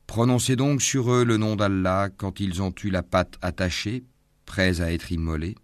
Prononcez 0.08 0.56
donc 0.56 0.82
sur 0.82 1.12
eux 1.12 1.24
le 1.24 1.36
nom 1.36 1.54
d'Allah 1.54 2.08
quand 2.16 2.40
ils 2.40 2.60
ont 2.60 2.74
eu 2.82 2.90
la 2.90 3.04
patte 3.04 3.38
attachée, 3.40 4.02
prêts 4.46 4.80
à 4.80 4.92
être 4.92 5.12
immolés. 5.12 5.54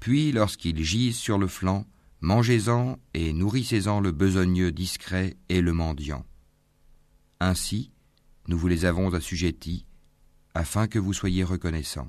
Puis, 0.00 0.32
lorsqu'ils 0.32 0.82
gisent 0.82 1.18
sur 1.18 1.38
le 1.38 1.46
flanc, 1.46 1.86
mangez-en 2.20 2.98
et 3.14 3.32
nourrissez-en 3.32 4.00
le 4.00 4.10
besogneux 4.10 4.72
discret 4.72 5.36
et 5.48 5.60
le 5.60 5.72
mendiant. 5.72 6.26
Ainsi, 7.38 7.92
nous 8.48 8.58
vous 8.58 8.66
les 8.66 8.86
avons 8.86 9.14
assujettis, 9.14 9.86
afin 10.52 10.88
que 10.88 10.98
vous 10.98 11.12
soyez 11.12 11.44
reconnaissants. 11.44 12.08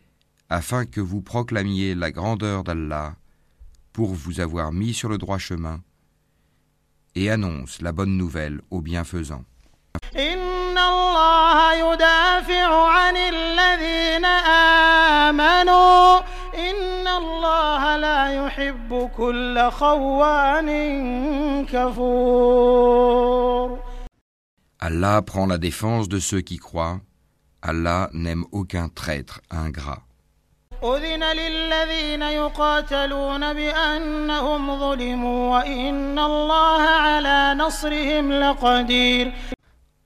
afin 0.51 0.85
que 0.85 0.99
vous 0.99 1.21
proclamiez 1.21 1.95
la 1.95 2.11
grandeur 2.11 2.65
d'Allah 2.65 3.15
pour 3.93 4.13
vous 4.13 4.41
avoir 4.41 4.73
mis 4.73 4.93
sur 4.93 5.07
le 5.07 5.17
droit 5.17 5.37
chemin 5.37 5.79
et 7.15 7.29
annonce 7.29 7.81
la 7.81 7.93
bonne 7.93 8.17
nouvelle 8.17 8.59
aux 8.69 8.81
bienfaisants. 8.81 9.45
Allah 24.81 25.21
prend 25.21 25.45
la 25.45 25.57
défense 25.57 26.09
de 26.09 26.19
ceux 26.19 26.41
qui 26.41 26.57
croient. 26.57 26.99
Allah 27.61 28.09
n'aime 28.11 28.43
aucun 28.51 28.89
traître 28.89 29.39
ingrat. 29.49 30.03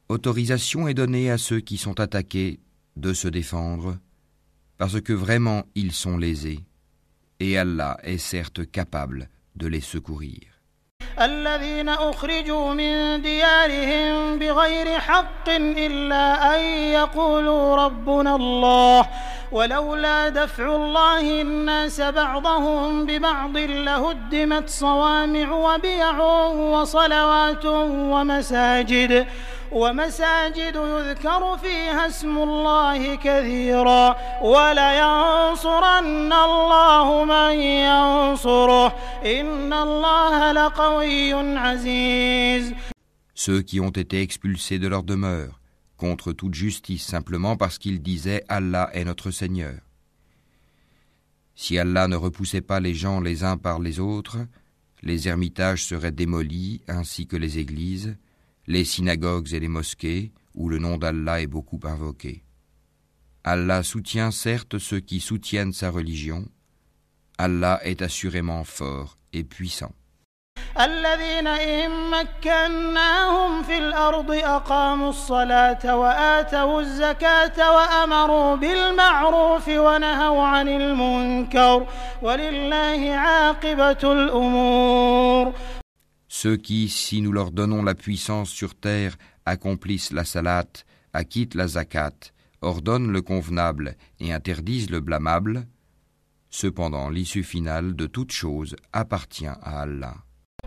Autorisation 0.08 0.88
est 0.88 0.94
donnée 0.94 1.30
à 1.30 1.38
ceux 1.38 1.60
qui 1.60 1.76
sont 1.76 2.00
attaqués 2.00 2.60
de 2.96 3.12
se 3.12 3.28
défendre, 3.28 3.96
parce 4.78 5.00
que 5.00 5.12
vraiment 5.12 5.64
ils 5.74 5.92
sont 5.92 6.16
lésés, 6.16 6.60
et 7.40 7.58
Allah 7.58 7.96
est 8.02 8.18
certes 8.18 8.70
capable 8.70 9.28
de 9.56 9.66
les 9.66 9.80
secourir. 9.80 10.50
الذين 11.20 11.88
أخرجوا 11.88 12.74
من 12.74 13.22
ديارهم 13.22 14.38
بغير 14.38 14.98
حق 15.00 15.48
إلا 15.48 16.54
أن 16.54 16.60
يقولوا 16.92 17.76
ربنا 17.76 18.36
الله 18.36 19.06
ولولا 19.55 20.29
دفع 20.29 20.75
الله 20.75 21.41
الناس 21.41 22.01
بعضهم 22.01 23.05
ببعض 23.05 23.57
لهدمت 23.57 24.69
صوامع 24.69 25.51
وبيع 25.51 26.19
وصلوات 26.75 27.65
ومساجد 27.65 29.27
ومساجد 29.71 30.75
يذكر 30.75 31.57
فيها 31.57 32.07
اسم 32.07 32.37
الله 32.37 33.15
كثيرا 33.15 34.15
ولينصرن 34.41 36.33
الله 36.33 37.23
من 37.23 37.53
ينصره. 37.59 38.87
إن 39.25 39.73
الله 39.73 40.51
لقوي 40.51 41.33
عزيز. 41.57 42.73
Ceux 43.33 43.61
qui 43.61 43.79
ont 43.79 43.95
été 44.03 44.21
expulsés 44.21 44.79
de 44.79 44.87
leur 44.87 45.03
demeure, 45.03 45.53
contre 46.05 46.33
toute 46.33 46.53
justice 46.53 47.03
simplement 47.03 47.57
parce 47.57 47.79
qu'ils 47.79 47.99
disaient 47.99 48.43
Allah 48.47 48.91
est 48.93 49.05
notre 49.05 49.31
Seigneur. 49.31 49.79
Si 51.55 51.79
Allah 51.79 52.07
ne 52.07 52.15
repoussait 52.15 52.61
pas 52.61 52.79
les 52.79 52.93
gens 52.93 53.19
les 53.19 53.43
uns 53.43 53.57
par 53.57 53.79
les 53.79 53.99
autres, 53.99 54.37
les 55.01 55.27
ermitages 55.27 55.83
seraient 55.83 56.11
démolis 56.11 56.81
ainsi 56.87 57.25
que 57.25 57.35
les 57.35 57.57
églises, 57.57 58.17
les 58.67 58.85
synagogues 58.85 59.51
et 59.51 59.59
les 59.59 59.67
mosquées 59.67 60.31
où 60.53 60.69
le 60.69 60.77
nom 60.77 60.99
d'Allah 60.99 61.41
est 61.41 61.47
beaucoup 61.47 61.79
invoqué. 61.83 62.43
Allah 63.43 63.81
soutient 63.81 64.29
certes 64.29 64.77
ceux 64.77 64.99
qui 64.99 65.19
soutiennent 65.19 65.73
sa 65.73 65.89
religion. 65.89 66.47
Allah 67.39 67.79
est 67.83 68.03
assurément 68.03 68.63
fort 68.63 69.17
et 69.33 69.43
puissant. 69.43 69.95
الذين 70.80 71.46
إن 71.46 72.10
مكناهم 72.10 73.62
في 73.62 73.78
الأرض 73.78 74.30
أقاموا 74.30 75.10
الصلاة 75.10 75.96
وآتوا 75.96 76.80
الزكاة 76.80 77.58
وأمروا 77.76 78.56
بالمعروف 78.56 79.68
ونهوا 79.68 80.42
عن 80.42 80.68
المنكر 80.68 81.86
ولله 82.22 83.10
عاقبة 83.10 84.12
الأمور 84.12 85.52
Ceux 86.28 86.56
qui, 86.56 86.88
si 86.88 87.20
nous 87.20 87.32
leur 87.32 87.50
donnons 87.50 87.82
la 87.82 87.94
puissance 87.94 88.50
sur 88.50 88.74
terre, 88.74 89.16
accomplissent 89.44 90.12
la 90.12 90.24
salat, 90.24 90.72
acquittent 91.12 91.56
la 91.56 91.66
zakat, 91.66 92.32
ordonnent 92.62 93.12
le 93.12 93.20
convenable 93.20 93.96
et 94.20 94.32
interdisent 94.32 94.90
le 94.90 95.00
blâmable, 95.00 95.66
cependant 96.48 97.10
l'issue 97.10 97.42
finale 97.42 97.96
de 97.96 98.06
toute 98.06 98.32
chose 98.32 98.76
appartient 98.92 99.48
à 99.48 99.82
Allah. 99.82 100.14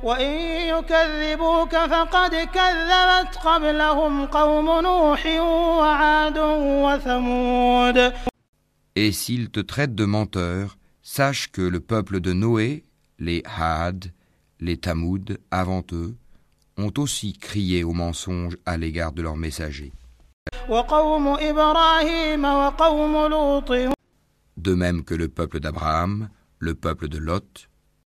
وإن 0.03 0.31
يكذبوك 0.75 1.75
فقد 1.75 2.35
كذبت 2.35 3.35
قبلهم 3.43 4.25
قوم 4.25 4.81
نوح 4.81 5.25
وعاد 5.25 6.37
وثمود 6.83 8.13
Et 8.95 9.11
s'ils 9.11 9.49
te 9.49 9.59
traitent 9.59 9.95
de 9.95 10.05
menteur, 10.05 10.77
sache 11.01 11.51
que 11.51 11.61
le 11.61 11.79
peuple 11.79 12.19
de 12.19 12.31
Noé, 12.33 12.83
les 13.17 13.41
Had, 13.45 14.11
les 14.59 14.77
Tamoud, 14.77 15.39
avant 15.49 15.83
eux, 15.93 16.15
ont 16.77 16.93
aussi 16.97 17.33
crié 17.33 17.83
au 17.83 17.93
mensonge 17.93 18.55
à 18.67 18.77
l'égard 18.77 19.11
de 19.11 19.21
leurs 19.21 19.37
messagers. 19.37 19.93
وقوم 20.69 21.27
إبراهيم 21.27 22.45
وقوم 22.45 23.27
لوط 23.27 23.71
De 24.57 24.75
même 24.75 25.03
que 25.03 25.15
le 25.15 25.27
peuple 25.27 25.59
d'Abraham, 25.59 26.29
le 26.59 26.75
peuple 26.75 27.07
de 27.07 27.17
Lot, 27.17 27.66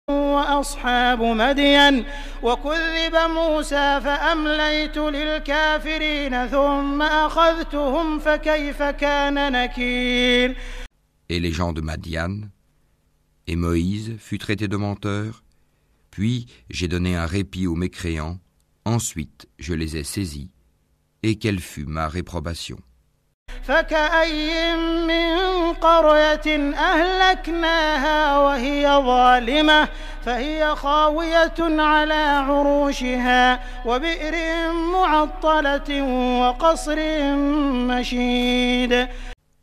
وأصحاب 0.10 1.22
مدين 1.22 2.06
وكذب 2.43 3.15
موسى 3.15 4.02
فأمليت 4.02 4.98
للكافرين 4.98 6.48
ثم 6.48 7.02
أخذتهم 7.02 8.19
فكيف 8.19 8.84
كان 8.84 9.52
نكير 9.52 10.56
et 11.30 11.39
les 11.39 11.52
gens 11.52 11.74
de 11.74 11.82
Madian, 11.82 12.41
et 13.48 13.56
Moïse 13.56 14.17
fut 14.19 14.38
traité 14.38 14.67
de 14.67 14.78
menteur, 14.78 15.43
puis 16.12 16.46
j'ai 16.69 16.88
donné 16.88 17.15
un 17.15 17.26
répit 17.26 17.65
aux 17.65 17.76
mécréants, 17.76 18.39
ensuite 18.86 19.48
je 19.58 19.74
les 19.74 19.98
ai 19.98 20.04
saisis, 20.04 20.52
et 21.24 21.38
quelle 21.38 21.60
fut 21.60 21.86
ma 21.86 22.08
réprobation. 22.08 22.78
فكأي 23.63 24.76
من 25.08 25.74
قرية 25.74 26.74
أهلكناها 26.76 28.38
وهي 28.38 28.88
ظالمة 28.88 29.89
فهي 30.26 30.76
خاوية 30.76 31.54
على 31.60 32.13
عروشها 32.48 33.63
وبئر 33.86 34.36
معطلة 34.74 36.02
وقصر 36.41 37.00
مشيد 37.88 39.08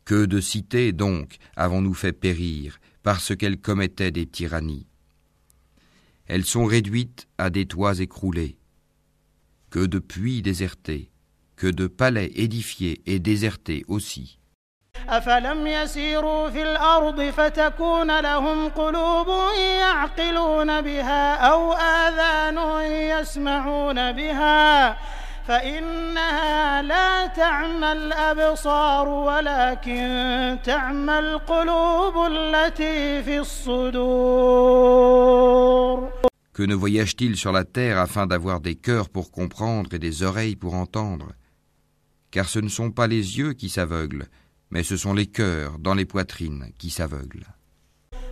Que 0.03 0.25
de 0.25 0.41
cités 0.41 0.91
donc 0.91 1.37
avons-nous 1.55 1.93
fait 1.93 2.11
périr 2.11 2.79
parce 3.03 3.35
qu'elles 3.35 3.61
commettaient 3.61 4.11
des 4.11 4.25
tyrannies 4.25 4.87
Elles 6.27 6.45
sont 6.45 6.65
réduites 6.65 7.27
à 7.37 7.49
des 7.49 7.65
toits 7.65 7.99
écroulés. 7.99 8.57
Que 9.69 9.85
de 9.85 9.99
puits 9.99 10.41
désertés, 10.41 11.11
que 11.55 11.67
de 11.67 11.87
palais 11.87 12.31
édifiés 12.35 13.01
et 13.05 13.19
désertés 13.19 13.83
aussi. 13.87 14.37
أفلم 15.09 15.67
يسيروا 15.67 16.49
في 16.49 16.61
الأرض 16.63 17.21
فتكون 17.21 18.19
لهم 18.19 18.69
قلوب 18.69 19.27
يعقلون 19.79 20.81
بها 20.81 21.35
أو 21.35 21.73
آذان 21.73 22.57
يسمعون 22.91 24.11
بها 24.11 24.97
فإنها 25.47 26.81
لا 26.81 27.27
تعمى 27.27 27.91
الأبصار 27.91 29.07
ولكن 29.07 30.57
تعمى 30.63 31.19
القلوب 31.19 32.27
التي 32.31 33.23
في 33.23 33.39
الصدور 33.39 34.91
Que 36.53 36.63
ne 36.63 36.75
voyage-t-il 36.75 37.37
sur 37.37 37.51
la 37.53 37.63
terre 37.63 37.97
afin 37.97 38.27
d'avoir 38.27 38.59
des 38.59 38.75
cœurs 38.75 39.09
pour 39.09 39.31
comprendre 39.31 39.93
et 39.93 39.99
des 39.99 40.21
oreilles 40.21 40.57
pour 40.57 40.73
entendre 40.75 41.27
Car 42.35 42.47
ce 42.47 42.59
ne 42.59 42.69
sont 42.69 42.91
pas 42.91 43.07
les 43.07 43.37
yeux 43.37 43.53
qui 43.53 43.69
s'aveuglent, 43.69 44.27
mais 44.69 44.83
ce 44.83 44.97
sont 44.97 45.13
les 45.13 45.27
cœurs 45.27 45.79
dans 45.79 45.93
les 45.93 46.05
poitrines 46.05 46.71
qui 46.77 46.89
s'aveuglent. 46.89 47.47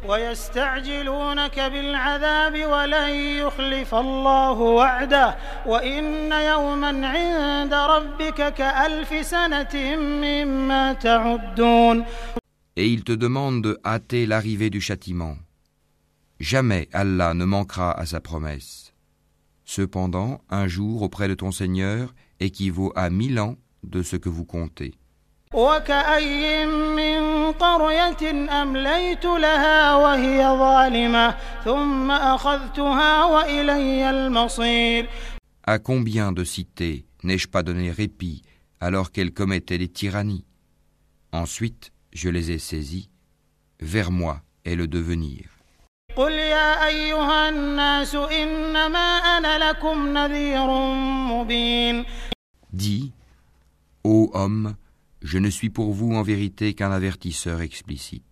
ويستعجلونك 0.08 1.60
بالعذاب 1.60 2.66
ولن 2.66 3.10
يخلف 3.10 3.96
الله 3.96 4.52
وعده 4.52 5.38
وإن 5.66 6.32
يوما 6.32 7.08
عند 7.08 7.74
ربك 7.74 8.54
كألف 8.54 9.26
سنة 9.26 9.96
مما 9.98 10.94
تعدون 10.94 12.06
Et 12.78 12.88
ils 12.88 13.04
te 13.04 13.12
demandent 13.12 13.62
de 13.62 13.78
hâter 13.84 14.26
l'arrivée 14.26 14.70
du 14.70 14.80
châtiment. 14.80 15.36
Jamais 16.40 16.88
Allah 16.94 17.34
ne 17.34 17.44
manquera 17.44 17.92
à 17.92 18.06
sa 18.06 18.22
promesse. 18.22 18.94
Cependant, 19.66 20.40
un 20.50 20.68
jour 20.68 21.02
auprès 21.02 21.28
de 21.28 21.34
ton 21.34 21.52
Seigneur 21.52 22.16
équivaut 22.40 22.94
à 22.96 23.10
mille 23.10 23.38
ans 23.40 23.58
de 23.84 24.04
ce 24.04 24.16
que 24.18 24.30
vous 24.30 24.46
comptez. 24.46 24.94
وكأي 25.54 26.66
من 26.66 27.52
قرية 27.52 28.32
أمليت 28.62 29.26
لها 29.26 29.96
وهي 29.96 30.38
ظالمة 30.48 31.36
ثم 31.66 32.12
أخذتها 32.12 33.24
وإلي 33.26 34.10
المصير 34.10 35.10
À 35.68 35.78
combien 35.80 36.32
de 36.32 36.44
cités 36.44 37.06
n'ai-je 37.24 37.48
pas 37.48 37.64
donné 37.64 37.92
répit 37.92 38.42
alors 38.80 39.12
qu'elles 39.12 39.34
commettaient 39.34 39.78
des 39.78 39.88
tyrannies 39.88 40.46
Ensuite, 41.32 41.92
je 42.14 42.30
les 42.30 42.52
ai 42.52 42.58
saisies. 42.60 43.10
Vers 43.82 44.12
moi 44.12 44.42
est 44.66 44.76
le 44.76 44.88
devenir. 44.88 45.46
قل 46.16 46.32
يا 46.32 46.88
أيها 46.88 47.50
الناس 47.50 48.16
إنما 48.16 49.38
أنا 49.38 49.70
لكم 49.70 50.18
نذير 50.18 50.68
مبين 51.34 52.06
Dis, 52.74 53.12
ô 54.04 54.32
homme, 54.34 54.76
je 55.22 55.38
ne 55.38 55.50
suis 55.50 55.70
pour 55.70 55.94
vous 55.94 56.14
en 56.14 56.22
vérité 56.22 56.74
qu'un 56.74 56.92
avertisseur 56.92 57.62
explicite. 57.62 58.24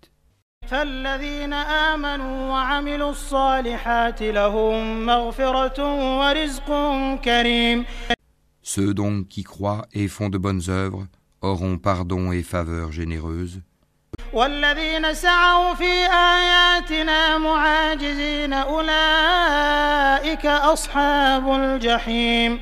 فالذين 0.67 1.53
آمنوا 1.53 2.49
وعملوا 2.51 3.11
الصالحات 3.11 4.21
لهم 4.21 5.05
مغفرة 5.05 5.79
ورزق 6.19 6.67
كريم 7.23 7.85
Ceux 8.63 8.93
donc 8.93 9.29
qui 9.29 9.43
croient 9.43 9.85
et 9.93 10.09
font 10.09 10.27
de 10.29 10.37
bonnes 10.37 10.63
œuvres 10.67 11.07
auront 11.41 11.77
pardon 11.77 12.31
et 12.33 12.43
faveur 12.43 12.91
généreuse, 12.91 13.61
والذين 14.33 15.13
سعوا 15.13 15.73
في 15.73 16.05
آياتنا 16.11 17.37
معاجزين 17.37 18.53
أولئك 18.53 20.45
أصحاب 20.45 21.51
الجحيم 21.51 22.59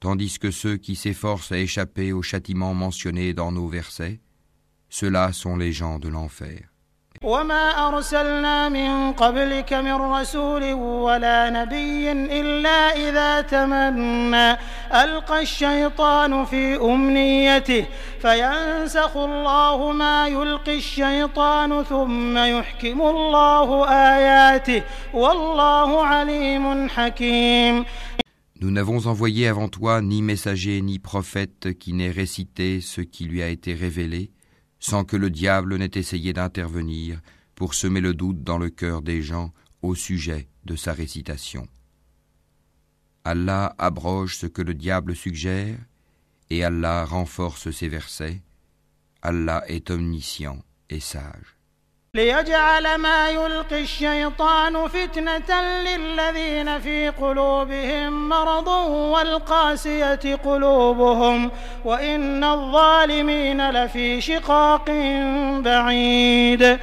Tandis 0.00 0.38
que 0.38 0.50
ceux 0.50 0.76
qui 0.76 0.96
s'efforcent 0.96 1.52
à 1.52 1.58
échapper 1.58 2.12
au 2.12 2.22
châtiment 2.22 2.74
mentionné 2.74 3.34
dans 3.34 3.52
nos 3.52 3.68
versets, 3.68 4.20
ceux-là 4.88 5.32
sont 5.32 5.56
les 5.56 5.72
gens 5.72 5.98
de 5.98 6.08
l'enfer. 6.08 6.70
وما 7.24 7.88
أرسلنا 7.88 8.68
من 8.68 9.12
قبلك 9.12 9.72
من 9.72 9.92
رسول 9.92 10.72
ولا 10.72 11.50
نبي 11.50 12.12
إلا 12.12 12.96
إذا 12.96 13.40
تمنى 13.40 14.58
ألقى 14.94 15.42
الشيطان 15.42 16.44
في 16.44 16.76
أمنيته 16.76 17.86
فينسخ 18.20 19.16
الله 19.16 19.92
ما 19.92 20.28
يلقي 20.28 20.76
الشيطان 20.76 21.84
ثم 21.84 22.38
يحكم 22.38 23.02
الله 23.02 23.88
آياته 23.88 24.82
والله 25.14 26.06
عليم 26.06 26.88
حكيم 26.88 27.84
Nous 28.60 28.70
n'avons 28.70 29.06
envoyé 29.06 29.48
avant 29.48 29.68
toi 29.68 30.02
ni 30.02 30.20
messager 30.20 30.82
ni 30.82 30.98
prophète 30.98 31.78
qui 31.78 31.94
n'ait 31.94 32.10
récité 32.10 32.82
ce 32.82 33.00
qui 33.00 33.24
lui 33.24 33.42
a 33.42 33.48
été 33.48 33.72
révélé, 33.72 34.32
sans 34.78 35.04
que 35.04 35.16
le 35.16 35.30
diable 35.30 35.78
n'ait 35.78 35.90
essayé 35.94 36.34
d'intervenir 36.34 37.22
pour 37.54 37.72
semer 37.72 38.02
le 38.02 38.12
doute 38.12 38.42
dans 38.42 38.58
le 38.58 38.68
cœur 38.68 39.00
des 39.00 39.22
gens 39.22 39.54
au 39.80 39.94
sujet 39.94 40.48
de 40.66 40.76
sa 40.76 40.92
récitation. 40.92 41.66
Allah 43.24 43.74
abroge 43.78 44.36
ce 44.36 44.46
que 44.46 44.60
le 44.60 44.74
diable 44.74 45.16
suggère, 45.16 45.78
et 46.50 46.62
Allah 46.62 47.06
renforce 47.06 47.70
ses 47.70 47.88
versets. 47.88 48.42
Allah 49.22 49.64
est 49.68 49.90
omniscient 49.90 50.62
et 50.90 51.00
sage. 51.00 51.59
ليجعل 52.15 52.95
ما 52.95 53.29
يلقي 53.29 53.81
الشيطان 53.81 54.87
فتنة 54.87 55.81
للذين 55.83 56.79
في 56.79 57.09
قلوبهم 57.09 58.29
مرض 58.29 58.67
والقاسية 59.13 60.35
قلوبهم 60.35 61.51
وإن 61.85 62.43
الظالمين 62.43 63.69
لفي 63.69 64.21
شقاق 64.21 64.89
بعيد 65.59 66.79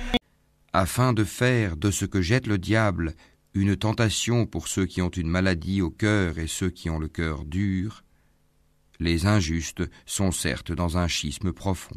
Afin 0.74 1.12
de 1.12 1.24
faire 1.24 1.76
de 1.76 1.90
ce 1.90 2.06
que 2.06 2.22
jette 2.22 2.46
le 2.46 2.58
diable 2.58 3.14
une 3.54 3.76
tentation 3.76 4.46
pour 4.46 4.68
ceux 4.68 4.86
qui 4.86 5.02
ont 5.02 5.10
une 5.10 5.28
maladie 5.28 5.82
au 5.82 5.90
cœur 5.90 6.38
et 6.38 6.46
ceux 6.46 6.70
qui 6.70 6.88
ont 6.90 6.98
le 6.98 7.08
cœur 7.08 7.44
dur, 7.44 8.02
les 8.98 9.26
injustes 9.26 9.82
sont 10.06 10.30
certes 10.30 10.72
dans 10.72 10.96
un 10.96 11.08
schisme 11.08 11.52
profond. 11.52 11.96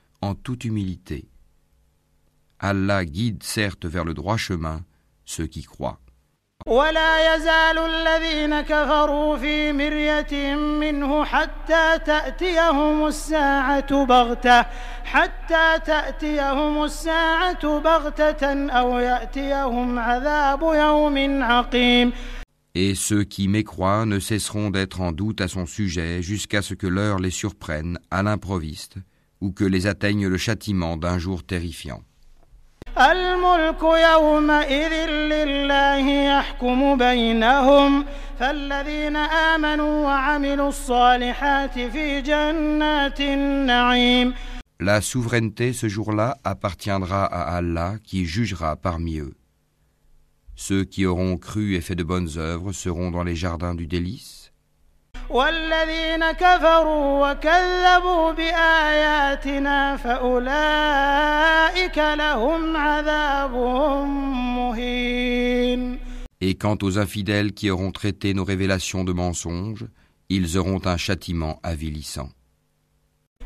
en 0.22 0.34
toute 0.34 0.64
humilité. 0.64 1.28
Allah 2.58 3.04
guide 3.04 3.42
certes 3.42 3.86
vers 3.86 4.04
le 4.04 4.14
droit 4.14 4.36
chemin 4.36 4.82
ceux 5.24 5.46
qui 5.46 5.62
croient. 5.62 6.00
ولا 6.66 7.34
يزال 7.34 7.78
الذين 7.78 8.60
كفروا 8.60 9.36
في 9.36 9.72
مرية 9.72 10.56
منه 10.56 11.24
حتى 11.24 11.98
تأتيهم 12.06 13.06
الساعة 13.06 14.04
بغتة 14.04 14.66
حتى 15.04 15.78
تأتيهم 15.86 16.84
الساعة 16.84 17.78
بغتة 17.78 18.70
أو 18.70 18.98
يأتيهم 18.98 19.98
عذاب 19.98 20.62
يوم 20.62 21.42
عقيم 21.42 22.12
Et 22.74 22.94
ceux 22.94 23.24
qui 23.24 23.48
mécroient 23.48 24.04
ne 24.04 24.18
cesseront 24.18 24.70
d'être 24.70 25.00
en 25.00 25.12
doute 25.12 25.40
à 25.40 25.48
son 25.48 25.66
sujet 25.66 26.20
jusqu'à 26.20 26.62
ce 26.62 26.74
que 26.74 26.86
l'heure 26.86 27.18
les 27.18 27.30
surprenne 27.30 27.98
à 28.10 28.22
l'improviste 28.22 28.96
ou 29.40 29.52
que 29.52 29.64
les 29.64 29.86
atteigne 29.86 30.26
le 30.26 30.38
châtiment 30.38 30.96
d'un 30.96 31.18
jour 31.18 31.44
terrifiant. 31.44 32.02
الملك 32.98 33.82
يومئذ 33.82 35.10
لله 35.10 36.08
يحكم 36.08 36.98
بينهم 36.98 38.04
فالذين 38.40 39.16
آمنوا 39.16 40.04
وعملوا 40.04 40.68
الصالحات 40.68 41.78
في 41.78 42.20
جنات 42.20 43.20
النعيم 43.20 44.34
La 44.78 45.00
souveraineté 45.00 45.72
ce 45.72 45.88
jour-là 45.88 46.36
appartiendra 46.44 47.24
à 47.24 47.56
Allah 47.56 47.94
qui 48.04 48.26
jugera 48.26 48.76
parmi 48.76 49.18
eux. 49.18 49.34
Ceux 50.54 50.84
qui 50.84 51.06
auront 51.06 51.38
cru 51.38 51.76
et 51.76 51.80
fait 51.80 51.94
de 51.94 52.02
bonnes 52.02 52.28
œuvres 52.36 52.72
seront 52.72 53.10
dans 53.10 53.24
les 53.24 53.36
jardins 53.36 53.74
du 53.74 53.86
délice. 53.86 54.39
والذين 55.30 56.32
كفروا 56.32 57.32
وكذبوا 57.32 58.32
بآياتنا 58.32 59.96
فأولئك 59.96 61.18
لهم 61.98 62.76
عذاب 62.76 63.54
مهين 64.56 65.98
Et 66.42 66.54
quant 66.54 66.76
aux 66.82 66.98
infidèles 66.98 67.52
qui 67.54 67.70
auront 67.70 67.92
traité 67.92 68.34
nos 68.34 68.44
révélations 68.44 69.04
de 69.04 69.12
mensonges, 69.12 69.86
ils 70.28 70.58
auront 70.58 70.82
un 70.84 70.98
châtiment 70.98 71.58
avilissant. 71.62 72.28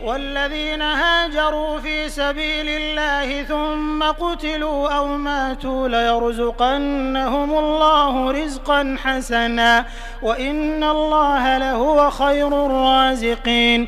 والذين 0.02 0.82
هاجروا 0.82 1.80
في 1.80 2.10
سبيل 2.10 2.68
الله 2.70 3.44
ثم 3.44 4.04
قتلوا 4.04 4.90
أو 4.90 5.18
ماتوا 5.18 5.88
ليرزقنهم 5.88 7.50
الله 7.50 8.32
رزقا 8.32 8.96
حسنا 9.00 9.86
وإن 10.22 10.84
الله 10.84 11.58
لهو 11.58 12.10
خير 12.10 12.48
الرازقين 12.66 13.88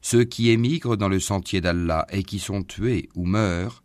Ceux 0.00 0.24
qui 0.24 0.50
émigrent 0.50 0.96
dans 0.96 1.08
le 1.08 1.20
sentier 1.20 1.60
d'Allah 1.60 2.06
et 2.10 2.22
qui 2.22 2.38
sont 2.38 2.62
tués 2.62 3.08
ou 3.14 3.26
meurent, 3.26 3.82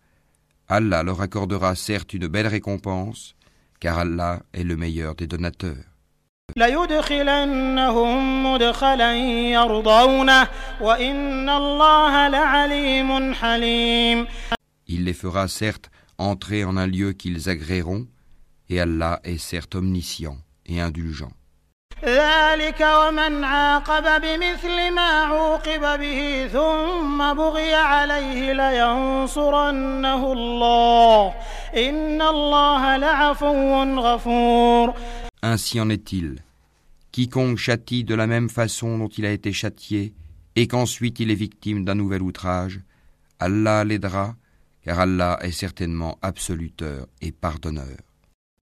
Allah 0.70 1.04
leur 1.04 1.20
accordera 1.22 1.76
certes 1.76 2.14
une 2.14 2.28
belle 2.28 2.48
récompense, 2.48 3.36
car 3.82 3.98
Allah 3.98 4.42
est 4.54 4.64
le 4.64 4.78
meilleur 4.78 5.16
des 5.16 5.28
donateurs. 5.28 5.93
ليدخلنهم 6.56 8.44
مدخلا 8.46 9.16
يرضونه 9.58 10.48
وإن 10.82 11.50
الله 11.50 12.28
لعليم 12.28 13.34
حليم. 13.34 14.28
Il 14.88 15.06
les 15.06 15.14
fera 15.14 15.48
certes 15.48 15.90
entrer 16.20 16.64
en 16.64 16.78
un 16.78 16.88
lieu 16.88 17.14
qu'ils 17.14 17.50
agréeront, 17.50 18.06
et 18.70 18.80
Allah 18.80 19.20
est 19.24 19.38
certes 19.38 19.76
omniscient 19.76 20.38
et 20.66 20.80
indulgent. 20.80 21.32
ذلك 22.04 22.82
ومن 22.82 23.44
عاقب 23.44 24.22
بمثل 24.22 24.92
ما 24.92 25.24
عوقب 25.24 26.00
به 26.00 26.50
ثم 26.54 27.34
بغي 27.34 27.74
عليه 27.74 28.54
لينصرنه 28.54 30.34
الله. 30.34 31.34
إن 31.76 32.22
الله 32.22 32.98
لعفو 32.98 33.84
غفور. 34.00 34.94
Ainsi 35.43 35.81
en 35.81 35.88
est-il. 35.88 36.43
Quiconque 37.12 37.59
châtie 37.59 38.05
de 38.05 38.14
la 38.14 38.27
même 38.27 38.49
façon 38.49 38.99
dont 38.99 39.09
il 39.09 39.25
a 39.25 39.33
été 39.33 39.53
châtié, 39.53 40.14
et 40.57 40.67
qu'ensuite 40.67 41.21
il 41.21 41.31
est 41.31 41.35
victime 41.35 41.85
d'un 41.85 41.95
nouvel 41.95 42.23
outrage, 42.23 42.81
Allah 43.38 43.85
l'aidera, 43.85 44.37
car 44.85 45.01
Allah 45.01 45.38
est 45.43 45.53
certainement 45.53 46.19
absoluteur 46.23 47.07
et 47.21 47.33
pardonneur. 47.33 47.99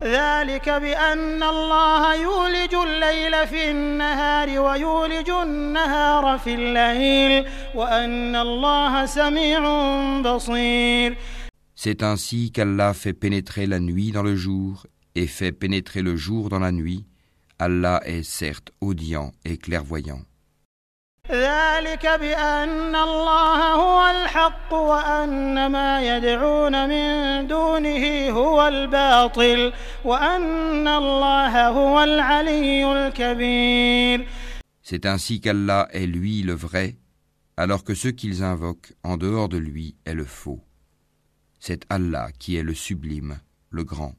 ذلك 0.02 0.68
بأن 0.68 1.42
الله 1.42 2.14
يولج 2.14 2.74
الليل 2.74 3.46
في 3.46 3.70
النهار 3.70 4.61
ويولج 4.61 5.31
النهار 5.31 6.38
في 6.38 6.55
الليل 6.55 7.46
وأن 7.74 8.37
الله 8.37 9.07
سميع 9.07 9.61
بصير 10.20 11.16
C'est 11.74 12.02
ainsi 12.02 12.52
qu'Allah 12.52 12.92
fait 12.94 13.12
pénétrer 13.14 13.66
la 13.66 13.81
nuit 13.81 14.12
dans 14.12 14.22
le 14.22 14.37
jour 14.37 14.87
et 15.14 15.26
fait 15.26 15.52
pénétrer 15.52 16.02
le 16.02 16.16
jour 16.16 16.48
dans 16.48 16.59
la 16.59 16.72
nuit. 16.72 17.05
Allah 17.59 18.00
est 18.05 18.22
certes 18.22 18.72
audient 18.81 19.33
et 19.44 19.57
clairvoyant. 19.57 20.22
ذلك 21.31 22.07
بأن 22.07 22.94
الله 22.94 23.74
هو 23.74 24.11
الحق 24.11 24.72
وأن 24.72 25.66
ما 25.66 26.16
يدعون 26.16 26.88
من 26.88 27.46
دونه 27.46 28.31
هو 28.31 28.68
الباطل 28.68 29.72
وأن 30.05 30.88
الله 30.88 31.68
هو 31.68 32.02
العلي 32.02 32.92
الكبير 32.92 34.26
C'est 34.83 35.05
ainsi 35.05 35.40
qu'Allah 35.40 35.88
est 35.90 36.07
lui 36.07 36.42
le 36.42 36.52
vrai, 36.52 36.96
alors 37.57 37.83
que 37.83 37.94
ce 37.94 38.07
qu'ils 38.07 38.44
invoquent 38.44 38.92
en 39.02 39.16
dehors 39.16 39.48
de 39.48 39.57
lui 39.57 39.96
est 40.05 40.14
le 40.14 40.24
faux. 40.24 40.61
C'est 41.59 41.85
Allah 41.88 42.29
qui 42.38 42.55
est 42.55 42.62
le 42.62 42.74
sublime, 42.74 43.40
le 43.70 43.83
grand. 43.83 44.14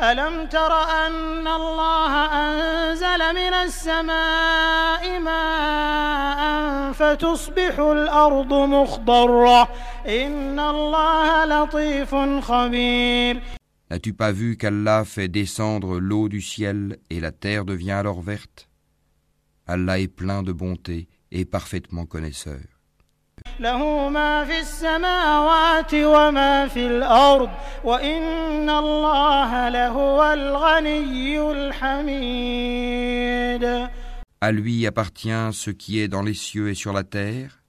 ألم 0.00 0.46
تر 0.46 0.72
أن 1.06 1.46
الله 1.46 2.12
أنزل 2.26 3.18
من 3.34 3.54
السماء 3.54 5.20
ماء 5.20 6.92
فتصبح 6.92 7.78
الأرض 7.78 8.52
مخضرة 8.52 9.68
إن 10.06 10.60
الله 10.60 11.44
لطيف 11.44 12.14
خبير 12.44 13.40
N'as-tu 13.90 14.14
pas 14.14 14.32
vu 14.32 14.56
qu'Allah 14.56 15.04
fait 15.04 15.28
descendre 15.28 16.00
l'eau 16.00 16.28
du 16.28 16.40
ciel 16.40 16.98
et 17.10 17.20
la 17.20 17.30
terre 17.30 17.64
devient 17.64 17.92
alors 17.92 18.20
verte 18.22 18.68
Allah 19.66 20.00
est 20.00 20.08
plein 20.08 20.42
de 20.42 20.52
bonté 20.52 21.06
et 21.30 21.44
parfaitement 21.44 22.04
connaisseur. 22.04 22.60
له 23.60 24.08
ما 24.08 24.44
في 24.44 24.60
السماوات 24.60 25.94
وما 25.94 26.68
في 26.68 26.86
الأرض 26.86 27.50
وإن 27.84 28.70
الله 28.70 29.68
لهو 29.68 30.32
الغني 30.32 31.52
الحميد 31.52 32.84
À 34.40 34.52
lui 34.52 34.86
appartient 34.86 35.50
ce 35.52 35.70
qui 35.70 36.00
est 36.00 36.08
dans 36.08 36.22
les 36.22 36.34
cieux 36.34 36.68
et 36.68 36.74
sur 36.74 36.92
la 36.92 37.02
terre. 37.02 37.62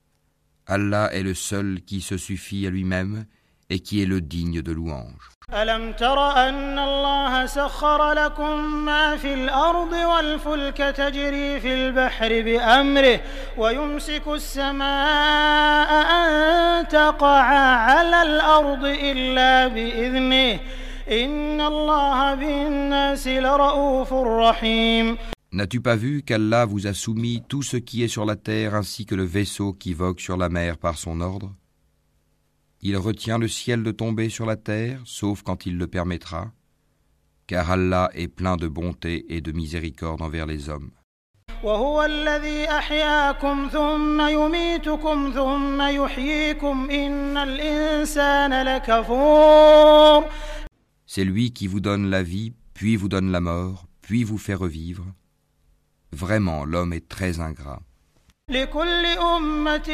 Allah 0.68 1.10
est 1.14 1.24
le 1.24 1.34
seul 1.34 1.80
qui 1.82 2.02
se 2.02 2.18
suffit 2.18 2.68
à 2.68 2.70
lui-même 2.70 3.26
et 3.70 3.80
qui 3.80 4.02
est 4.02 4.06
le 4.06 4.20
digne 4.20 4.62
de 4.62 4.74
louange. 4.74 5.30
ألم 5.55 5.93
تر 5.93 6.19
أن 6.49 6.79
الله 6.79 7.47
سخر 7.47 8.13
لكم 8.13 8.85
ما 8.85 9.17
في 9.17 9.35
الأرض 9.35 9.93
والفلك 9.93 10.77
تجري 10.77 11.61
في 11.61 11.75
البحر 11.75 12.29
بأمره 12.29 13.21
ويمسك 13.59 14.23
السماء 14.29 15.91
أن 16.21 16.89
تقع 16.89 17.43
على 17.91 18.23
الأرض 18.23 18.85
إلا 18.85 19.69
بإذنه 19.69 20.61
إن 21.11 21.61
الله 21.61 22.35
بالناس 22.35 23.29
لرؤوف 23.29 24.13
رحيم. 24.13 25.19
N'as-tu 25.53 25.81
pas 25.81 25.97
vu 25.97 26.23
qu'Allah 26.23 26.65
vous 26.65 26.87
a 26.87 26.95
soumis 26.95 27.43
tout 27.49 27.65
ce 27.65 27.77
qui 27.77 28.05
est 28.05 28.09
sur 28.09 28.25
la 28.25 28.37
terre 28.37 28.77
ainsi 28.77 29.05
que 29.05 29.17
le 29.17 29.25
vaisseau 29.25 29.73
qui 29.73 29.95
vogue 29.95 30.21
sur 30.21 30.37
la 30.37 30.49
mer 30.49 30.79
par 30.79 30.97
son 30.97 31.21
ordre? 31.21 31.51
Il 32.83 32.97
retient 32.97 33.39
le 33.39 33.49
ciel 33.49 33.83
de 33.83 33.91
tomber 33.91 34.31
sur 34.31 34.47
la 34.47 34.57
terre, 34.57 35.03
sauf 35.05 35.43
quand 35.43 35.67
il 35.67 35.77
le 35.77 35.87
permettra, 35.87 36.53
car 37.47 37.71
Allah 37.71 38.11
est 38.15 38.29
plein 38.29 38.57
de 38.57 38.69
bonté 38.69 39.27
et 39.29 39.43
de 39.43 39.53
miséricorde 39.53 40.23
envers 40.23 40.47
les 40.47 40.71
hommes. 40.71 40.91
C'est 51.07 51.25
lui 51.25 51.53
qui 51.53 51.67
vous 51.67 51.81
donne 51.81 52.09
la 52.09 52.23
vie, 52.23 52.55
puis 52.73 52.97
vous 52.97 53.09
donne 53.09 53.31
la 53.31 53.41
mort, 53.41 53.87
puis 54.01 54.25
vous 54.25 54.39
fait 54.39 54.55
revivre. 54.55 55.05
Vraiment, 56.13 56.65
l'homme 56.65 56.95
est 56.95 57.09
très 57.09 57.41
ingrat. 57.41 57.83
لكل 58.50 59.06
أمة 59.06 59.90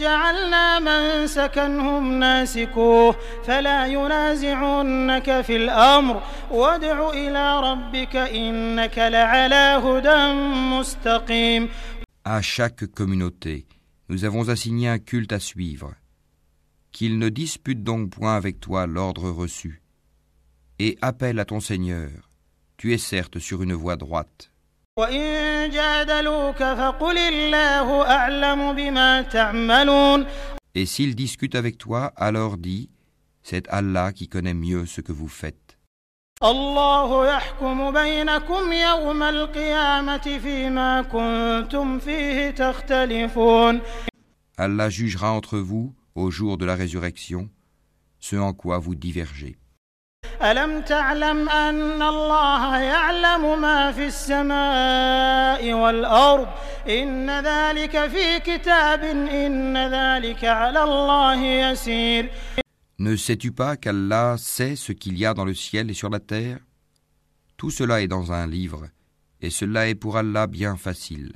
جعلنا 0.00 0.78
من 0.78 1.26
سكنهم 1.26 2.18
ناسكوه 2.18 3.16
فلا 3.44 3.86
ينازعنك 3.86 5.40
في 5.40 5.56
الأمر 5.56 6.22
وادع 6.50 7.10
إلى 7.10 7.60
ربك 7.60 8.16
إنك 8.16 8.98
لعلى 8.98 9.82
هدى 9.84 10.32
مستقيم 10.78 11.68
À 12.24 12.42
chaque 12.42 12.86
communauté, 12.86 13.66
nous 14.08 14.24
avons 14.24 14.48
assigné 14.48 14.88
un 14.88 14.98
culte 14.98 15.32
à 15.32 15.40
suivre. 15.40 15.94
Qu'il 16.92 17.18
ne 17.18 17.28
dispute 17.28 17.82
donc 17.82 18.10
point 18.10 18.36
avec 18.36 18.60
toi 18.60 18.86
l'ordre 18.86 19.30
reçu. 19.30 19.82
Et 20.78 20.96
appelle 21.02 21.40
à 21.40 21.44
ton 21.44 21.60
Seigneur. 21.60 22.30
Tu 22.76 22.94
es 22.94 22.98
certes 22.98 23.38
sur 23.40 23.62
une 23.62 23.74
voie 23.74 23.96
droite. 23.96 24.49
Et 30.75 30.85
s'il 30.85 31.15
discute 31.15 31.55
avec 31.55 31.77
toi, 31.77 32.11
alors 32.17 32.57
dis, 32.57 32.89
c'est 33.41 33.69
Allah 33.69 34.11
qui 34.11 34.27
connaît 34.27 34.53
mieux 34.53 34.85
ce 34.85 34.99
que 34.99 35.13
vous 35.13 35.29
faites. 35.29 35.77
Allah 44.57 44.89
jugera 44.89 45.31
entre 45.31 45.57
vous 45.59 45.95
au 46.15 46.31
jour 46.31 46.57
de 46.57 46.65
la 46.65 46.75
résurrection 46.75 47.49
ce 48.19 48.35
en 48.35 48.51
quoi 48.53 48.77
vous 48.77 48.95
divergez. 48.95 49.60
ألم 50.42 50.80
تعلم 50.82 51.48
أن 51.48 52.02
الله 52.02 52.78
يعلم 52.78 53.60
ما 53.60 53.92
في 53.92 54.06
السماء 54.06 55.72
والأرض 55.72 56.48
إن 56.88 57.30
ذلك 57.30 58.06
في 58.06 58.40
كتاب 58.40 59.04
إن 59.04 59.76
ذلك 59.76 60.44
على 60.44 60.82
الله 60.84 61.44
يسير 61.44 62.30
Ne 62.98 63.14
sais-tu 63.16 63.52
pas 63.52 63.76
qu'Allah 63.76 64.36
sait 64.38 64.74
ce 64.74 64.92
qu'il 64.92 65.18
y 65.18 65.26
a 65.26 65.34
dans 65.34 65.44
le 65.44 65.52
ciel 65.54 65.90
et 65.90 65.94
sur 65.94 66.10
la 66.10 66.20
terre 66.20 66.58
Tout 67.56 67.70
cela 67.70 68.00
est 68.00 68.08
dans 68.08 68.32
un 68.32 68.46
livre, 68.46 68.88
et 69.42 69.50
cela 69.50 69.88
est 69.88 69.94
pour 69.94 70.16
Allah 70.16 70.46
bien 70.46 70.76
facile. 70.76 71.32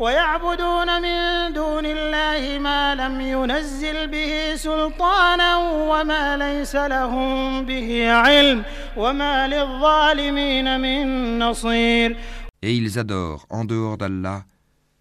ويعبدون 0.00 1.02
من 1.02 1.52
دون 1.52 1.86
الله 1.86 2.58
ما 2.58 2.94
لم 2.94 3.20
ينزل 3.20 4.06
به 4.08 4.56
سلطانا 4.56 5.56
وما 5.90 6.36
ليس 6.36 6.76
لهم 6.76 7.66
به 7.66 8.10
علم 8.12 8.64
وما 8.96 9.48
للظالمين 9.48 10.80
من 10.80 11.38
نصير 11.38 12.16
Et 12.62 12.74
ils 12.76 12.98
adorent, 12.98 13.46
en 13.50 13.64
dehors 13.64 13.98
d'Allah, 13.98 14.44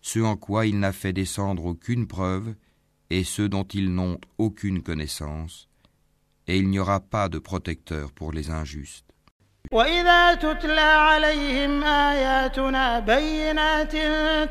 ce 0.01 0.19
en 0.19 0.35
quoi 0.35 0.65
il 0.65 0.79
n'a 0.79 0.91
fait 0.91 1.13
descendre 1.13 1.65
aucune 1.65 2.05
preuve, 2.07 2.55
et 3.09 3.23
ceux 3.23 3.49
dont 3.49 3.67
ils 3.79 3.93
n'ont 3.93 4.17
aucune 4.37 4.81
connaissance, 4.81 5.69
et 6.47 6.57
il 6.57 6.69
n'y 6.69 6.79
aura 6.79 6.99
pas 6.99 7.27
de 7.29 7.39
protecteur 7.39 8.11
pour 8.11 8.31
les 8.31 8.49
injustes. 8.49 9.02
وإذا 9.72 10.34
تتلى 10.34 10.80
عليهم 10.80 11.84
آياتنا 11.84 12.98
بينات 12.98 13.92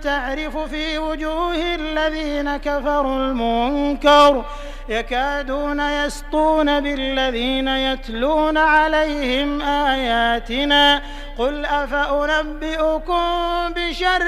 تعرف 0.04 0.58
في 0.58 0.97
وجوه 0.97 1.76
الذين 1.76 2.58
كفروا 2.58 3.17
المنكر 3.17 4.45
يكادون 4.89 5.80
يسطون 5.80 6.80
بالذين 6.80 7.67
يتلون 7.67 8.58
عليهم 8.58 9.62
آياتنا 9.62 11.02
قل 11.38 11.65
أفأنبئكم 11.65 13.23
بشر 13.76 14.23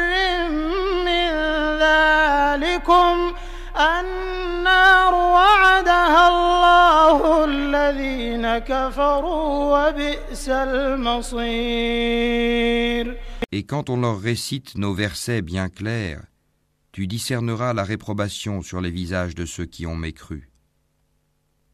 من 1.06 1.32
ذلكم 1.80 3.36
النار 3.77 5.15
وعدها 5.15 6.29
الله 6.29 7.45
الذين 7.45 8.59
كفروا 8.59 9.89
وبئس 9.89 10.49
المصير 10.49 12.01
Et 13.53 13.65
quand 13.65 13.91
on 13.91 14.01
leur 14.01 14.21
récite 14.21 14.77
nos 14.77 14.95
versets 14.95 15.43
bien 15.43 15.69
clairs, 15.69 16.25
tu 16.93 17.07
discerneras 17.07 17.73
la 17.73 17.85
réprobation 17.85 18.63
sur 18.63 18.81
les 18.81 18.91
visages 18.91 19.35
de 19.35 19.45
ceux 19.45 19.67
qui 19.67 19.87
ont 19.87 19.97
mécru. 19.97 20.51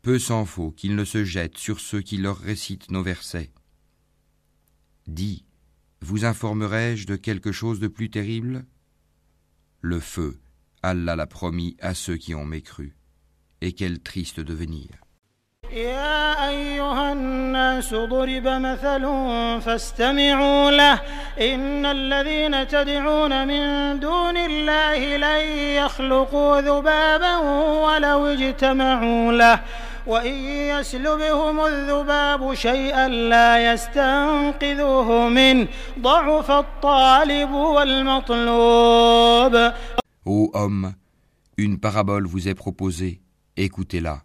Peu 0.03 0.19
s'en 0.19 0.45
faut 0.45 0.71
qu'ils 0.71 0.95
ne 0.95 1.05
se 1.05 1.25
jettent 1.25 1.59
sur 1.59 1.81
ceux 1.81 2.01
qui 2.01 2.17
leur 2.17 2.39
récitent 2.39 2.91
nos 2.91 3.03
versets. 3.03 3.51
Dis, 5.07 5.45
vous 6.01 6.25
informerai-je 6.25 7.07
de 7.07 7.17
quelque 7.17 7.53
chose 7.53 7.81
de 7.81 7.89
plus 7.89 8.11
terrible 8.11 8.65
Le 9.81 10.01
feu, 10.01 10.39
Allah 10.84 11.16
l'a 11.16 11.28
promis 11.28 11.78
à 11.80 11.94
ceux 11.94 12.18
qui 12.18 12.34
ont 12.36 12.46
mécru. 12.46 12.96
Et 13.62 13.74
quel 13.74 14.00
triste 14.00 14.40
devenir. 14.40 14.90
يا 15.72 16.50
أيها 16.50 17.12
الناس 17.12 17.94
ضرب 17.94 18.48
مثل 18.48 19.02
فاستمعوا 19.62 20.72
له 20.72 21.00
إن 21.42 21.86
الذين 21.86 22.68
تدعون 22.68 23.48
من 23.48 24.00
دون 24.00 24.38
الله 24.38 25.18
لن 25.18 25.48
يخلقوا 25.58 26.62
ذبابا 26.62 27.38
ولو 27.86 28.28
اجتمعوا 28.28 29.32
له 29.32 29.60
وإن 30.08 30.34
يسلبهم 30.74 31.66
الذباب 31.66 32.54
شيئا 32.54 33.08
لا 33.08 33.74
يستنقذوه 33.74 35.30
منه 35.30 35.68
ضعف 36.00 36.52
الطالب 36.52 37.52
والمطلوب 37.52 38.92
Ô 40.25 40.51
homme, 40.55 40.95
une 41.57 41.79
parabole 41.79 42.27
vous 42.27 42.49
est 42.49 42.55
proposée, 42.55 43.21
écoutez-la. 43.57 44.25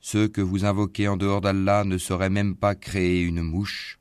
Ceux 0.00 0.28
que 0.28 0.40
vous 0.40 0.64
invoquez 0.64 1.08
en 1.08 1.16
dehors 1.16 1.40
d'Allah 1.40 1.84
ne 1.84 1.98
sauraient 1.98 2.30
même 2.30 2.56
pas 2.56 2.74
créer 2.74 3.22
une 3.22 3.42
mouche, 3.42 3.98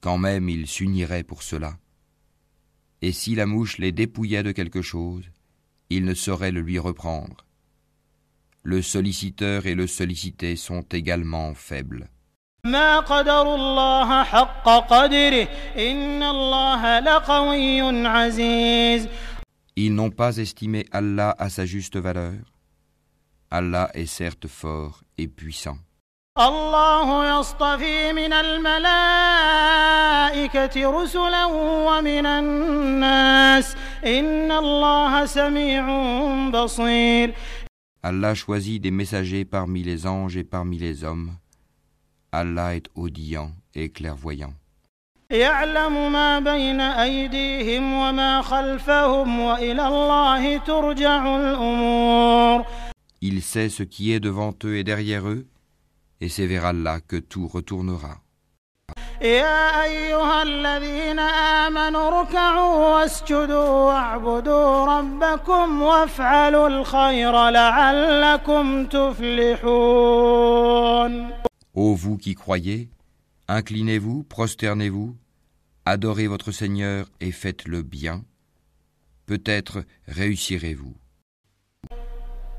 quand 0.00 0.18
même 0.18 0.48
ils 0.48 0.66
s'uniraient 0.66 1.22
pour 1.22 1.42
cela. 1.42 1.76
Et 3.02 3.12
si 3.12 3.34
la 3.34 3.46
mouche 3.46 3.78
les 3.78 3.92
dépouillait 3.92 4.42
de 4.42 4.52
quelque 4.52 4.82
chose, 4.82 5.30
ils 5.90 6.04
ne 6.04 6.14
sauraient 6.14 6.50
le 6.50 6.60
lui 6.60 6.78
reprendre. 6.78 7.44
Le 8.62 8.82
solliciteur 8.82 9.66
et 9.66 9.74
le 9.74 9.86
sollicité 9.86 10.56
sont 10.56 10.82
également 10.92 11.54
faibles. 11.54 12.08
ما 12.64 13.00
قدروا 13.00 13.54
الله 13.54 14.24
حق 14.24 14.64
قدره 14.64 15.48
إن 15.78 16.22
الله 16.22 16.98
لقوي 16.98 18.06
عزيز 18.06 19.08
Ils 19.76 19.94
n'ont 19.94 20.10
pas 20.10 20.36
estimé 20.38 20.86
Allah 20.92 21.34
à 21.38 21.48
sa 21.50 21.64
juste 21.64 21.96
valeur. 21.96 22.34
Allah 23.50 23.90
est 23.94 24.06
certes 24.06 24.46
fort 24.48 25.02
et 25.16 25.28
puissant. 25.28 25.78
الله 26.38 27.40
يصطفي 27.40 28.12
من 28.12 28.32
الملائكة 28.32 28.90
رسلا 31.02 31.44
ومن 31.88 32.26
الناس 32.26 33.76
إن 34.06 34.52
الله 34.52 35.26
سميع 35.26 35.86
بصير 36.50 37.34
Allah 38.04 38.34
choisit 38.36 38.78
des 38.80 38.92
messagers 38.92 39.44
parmi 39.44 39.82
les 39.82 40.06
anges 40.06 40.36
et 40.36 40.44
parmi 40.44 40.78
les 40.78 41.02
hommes. 41.02 41.32
Allah 42.30 42.76
est 42.76 42.88
audient 42.94 43.50
et 43.74 43.90
clairvoyant. 43.90 44.54
يعلم 45.32 46.12
ما 46.12 46.38
بين 46.40 46.80
أيديهم 46.80 47.92
وما 47.92 48.42
خلفهم 48.42 49.40
وإلى 49.40 49.86
الله 49.88 50.56
ترجع 50.58 51.36
الأمور 51.36 52.64
Il 53.20 53.42
sait 53.42 53.68
ce 53.68 53.82
qui 53.82 54.12
est 54.12 54.20
devant 54.20 54.54
eux 54.64 54.76
et 54.76 54.84
derrière 54.84 55.28
eux, 55.28 55.44
et 56.22 56.30
c'est 56.30 56.46
vers 56.46 56.64
Allah 56.64 57.00
que 57.00 57.16
tout 57.16 57.46
retournera. 57.46 58.22
يا 59.20 59.82
أيها 59.84 60.42
الذين 60.42 61.18
آمنوا 61.18 62.08
اركعوا 62.08 62.94
واسجدوا 62.94 63.68
واعبدوا 63.68 64.84
ربكم 64.84 65.82
وافعلوا 65.82 66.68
الخير 66.68 67.48
لعلكم 67.48 68.86
تفلحون 69.78 70.58
Ô 71.74 71.94
vous 71.94 72.16
qui 72.16 72.34
croyez, 72.34 72.88
inclinez-vous, 73.48 74.22
prosternez-vous, 74.24 75.16
adorez 75.85 76.27
votre 76.27 76.51
Seigneur 76.51 77.07
et 77.19 77.31
faites 77.31 77.65
le 77.65 77.81
bien. 77.81 78.23
Peut-être 79.25 79.83
réussirez-vous. 80.07 80.95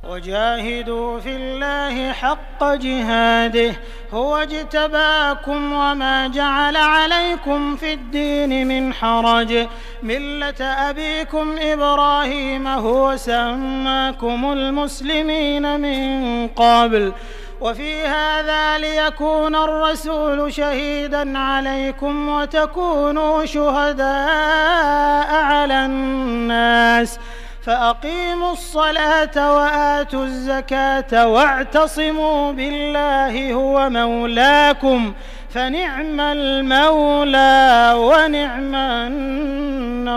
وجاهدوا 0.09 1.21
في 1.21 1.37
الله 1.37 2.13
حق 2.13 2.65
جهاده 2.75 3.73
هو 4.13 4.37
اجتباكم 4.37 5.73
وما 5.73 6.29
جعل 6.29 6.77
عليكم 6.77 7.77
في 7.77 7.93
الدين 7.93 8.67
من 8.67 8.93
حرج 8.93 9.67
ملة 10.03 10.65
أبيكم 10.65 11.55
إبراهيم 11.59 12.67
هو 12.67 13.17
سماكم 13.17 14.53
المسلمين 14.53 15.81
من 15.81 16.49
قبل 16.49 17.13
وفي 17.61 18.03
هذا 18.07 18.79
ليكون 18.79 19.55
الرسول 19.55 20.53
شهيدا 20.53 21.39
عليكم 21.39 22.29
وتكونوا 22.29 23.45
شهداء 23.45 25.35
على 25.35 25.87
الناس 25.87 27.19
فأقيموا 27.63 28.53
الصلاة 28.53 29.57
وآتوا 29.57 30.25
الزكاة 30.25 31.29
واعتصموا 31.29 32.53
بالله 32.53 33.53
هو 33.53 33.91
مولاكم 33.91 35.15
فنعم 35.51 36.21
المولى 36.21 37.93
ونعم 37.97 38.75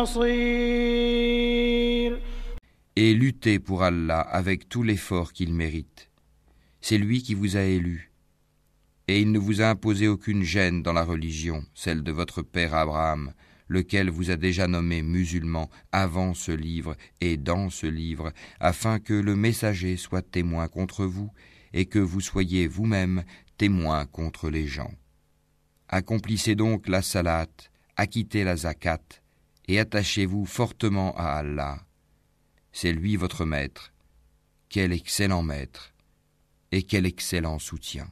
النصير 0.08 0.68
Et 3.00 3.14
luttez 3.14 3.60
pour 3.60 3.84
Allah 3.84 4.22
avec 4.22 4.70
tout 4.70 4.82
l'effort 4.82 5.32
qu'il 5.32 5.54
mérite. 5.54 6.07
C'est 6.82 6.98
lui 6.98 7.22
qui 7.24 7.34
vous 7.34 7.58
a 7.58 7.64
élu. 7.64 8.12
Et 9.08 9.22
il 9.22 9.32
ne 9.32 9.40
vous 9.40 9.62
a 9.62 9.70
imposé 9.70 10.08
aucune 10.08 10.44
gêne 10.44 10.84
dans 10.84 10.94
la 10.94 11.04
religion, 11.04 11.64
celle 11.74 12.04
de 12.04 12.12
votre 12.12 12.42
père 12.42 12.74
Abraham, 12.74 13.34
lequel 13.70 14.10
vous 14.10 14.32
a 14.32 14.36
déjà 14.36 14.68
nommé 14.68 15.02
musulman 15.02 15.70
avant 15.92 16.34
ce 16.34 16.52
livre 16.52 16.96
et 17.22 17.38
dans 17.38 17.70
ce 17.70 17.88
livre, 17.88 18.34
afin 18.60 19.00
que 19.00 19.14
le 19.14 19.36
messager 19.36 19.98
soit 19.98 20.22
témoin 20.22 20.68
contre 20.68 21.06
vous 21.06 21.32
et 21.74 21.86
que 21.86 22.00
vous 22.00 22.22
soyez 22.22 22.68
vous-même 22.68 23.24
témoin 23.58 24.06
contre 24.06 24.50
les 24.50 24.68
gens. 24.68 24.94
Accomplissez 25.90 26.56
donc 26.56 26.88
la 26.88 27.02
salat, 27.02 27.48
acquittez 27.96 28.44
la 28.44 28.56
zakat 28.56 29.02
et 29.68 29.80
attachez-vous 29.80 30.46
fortement 30.46 31.16
à 31.18 31.38
Allah. 31.38 31.80
C'est 32.72 32.92
lui 32.92 33.16
votre 33.16 33.46
maître. 33.46 33.94
Quel 34.70 34.92
excellent 34.92 35.44
maître 35.44 35.94
et 36.72 36.84
quel 36.84 37.06
excellent 37.06 37.60
soutien. 37.60 38.12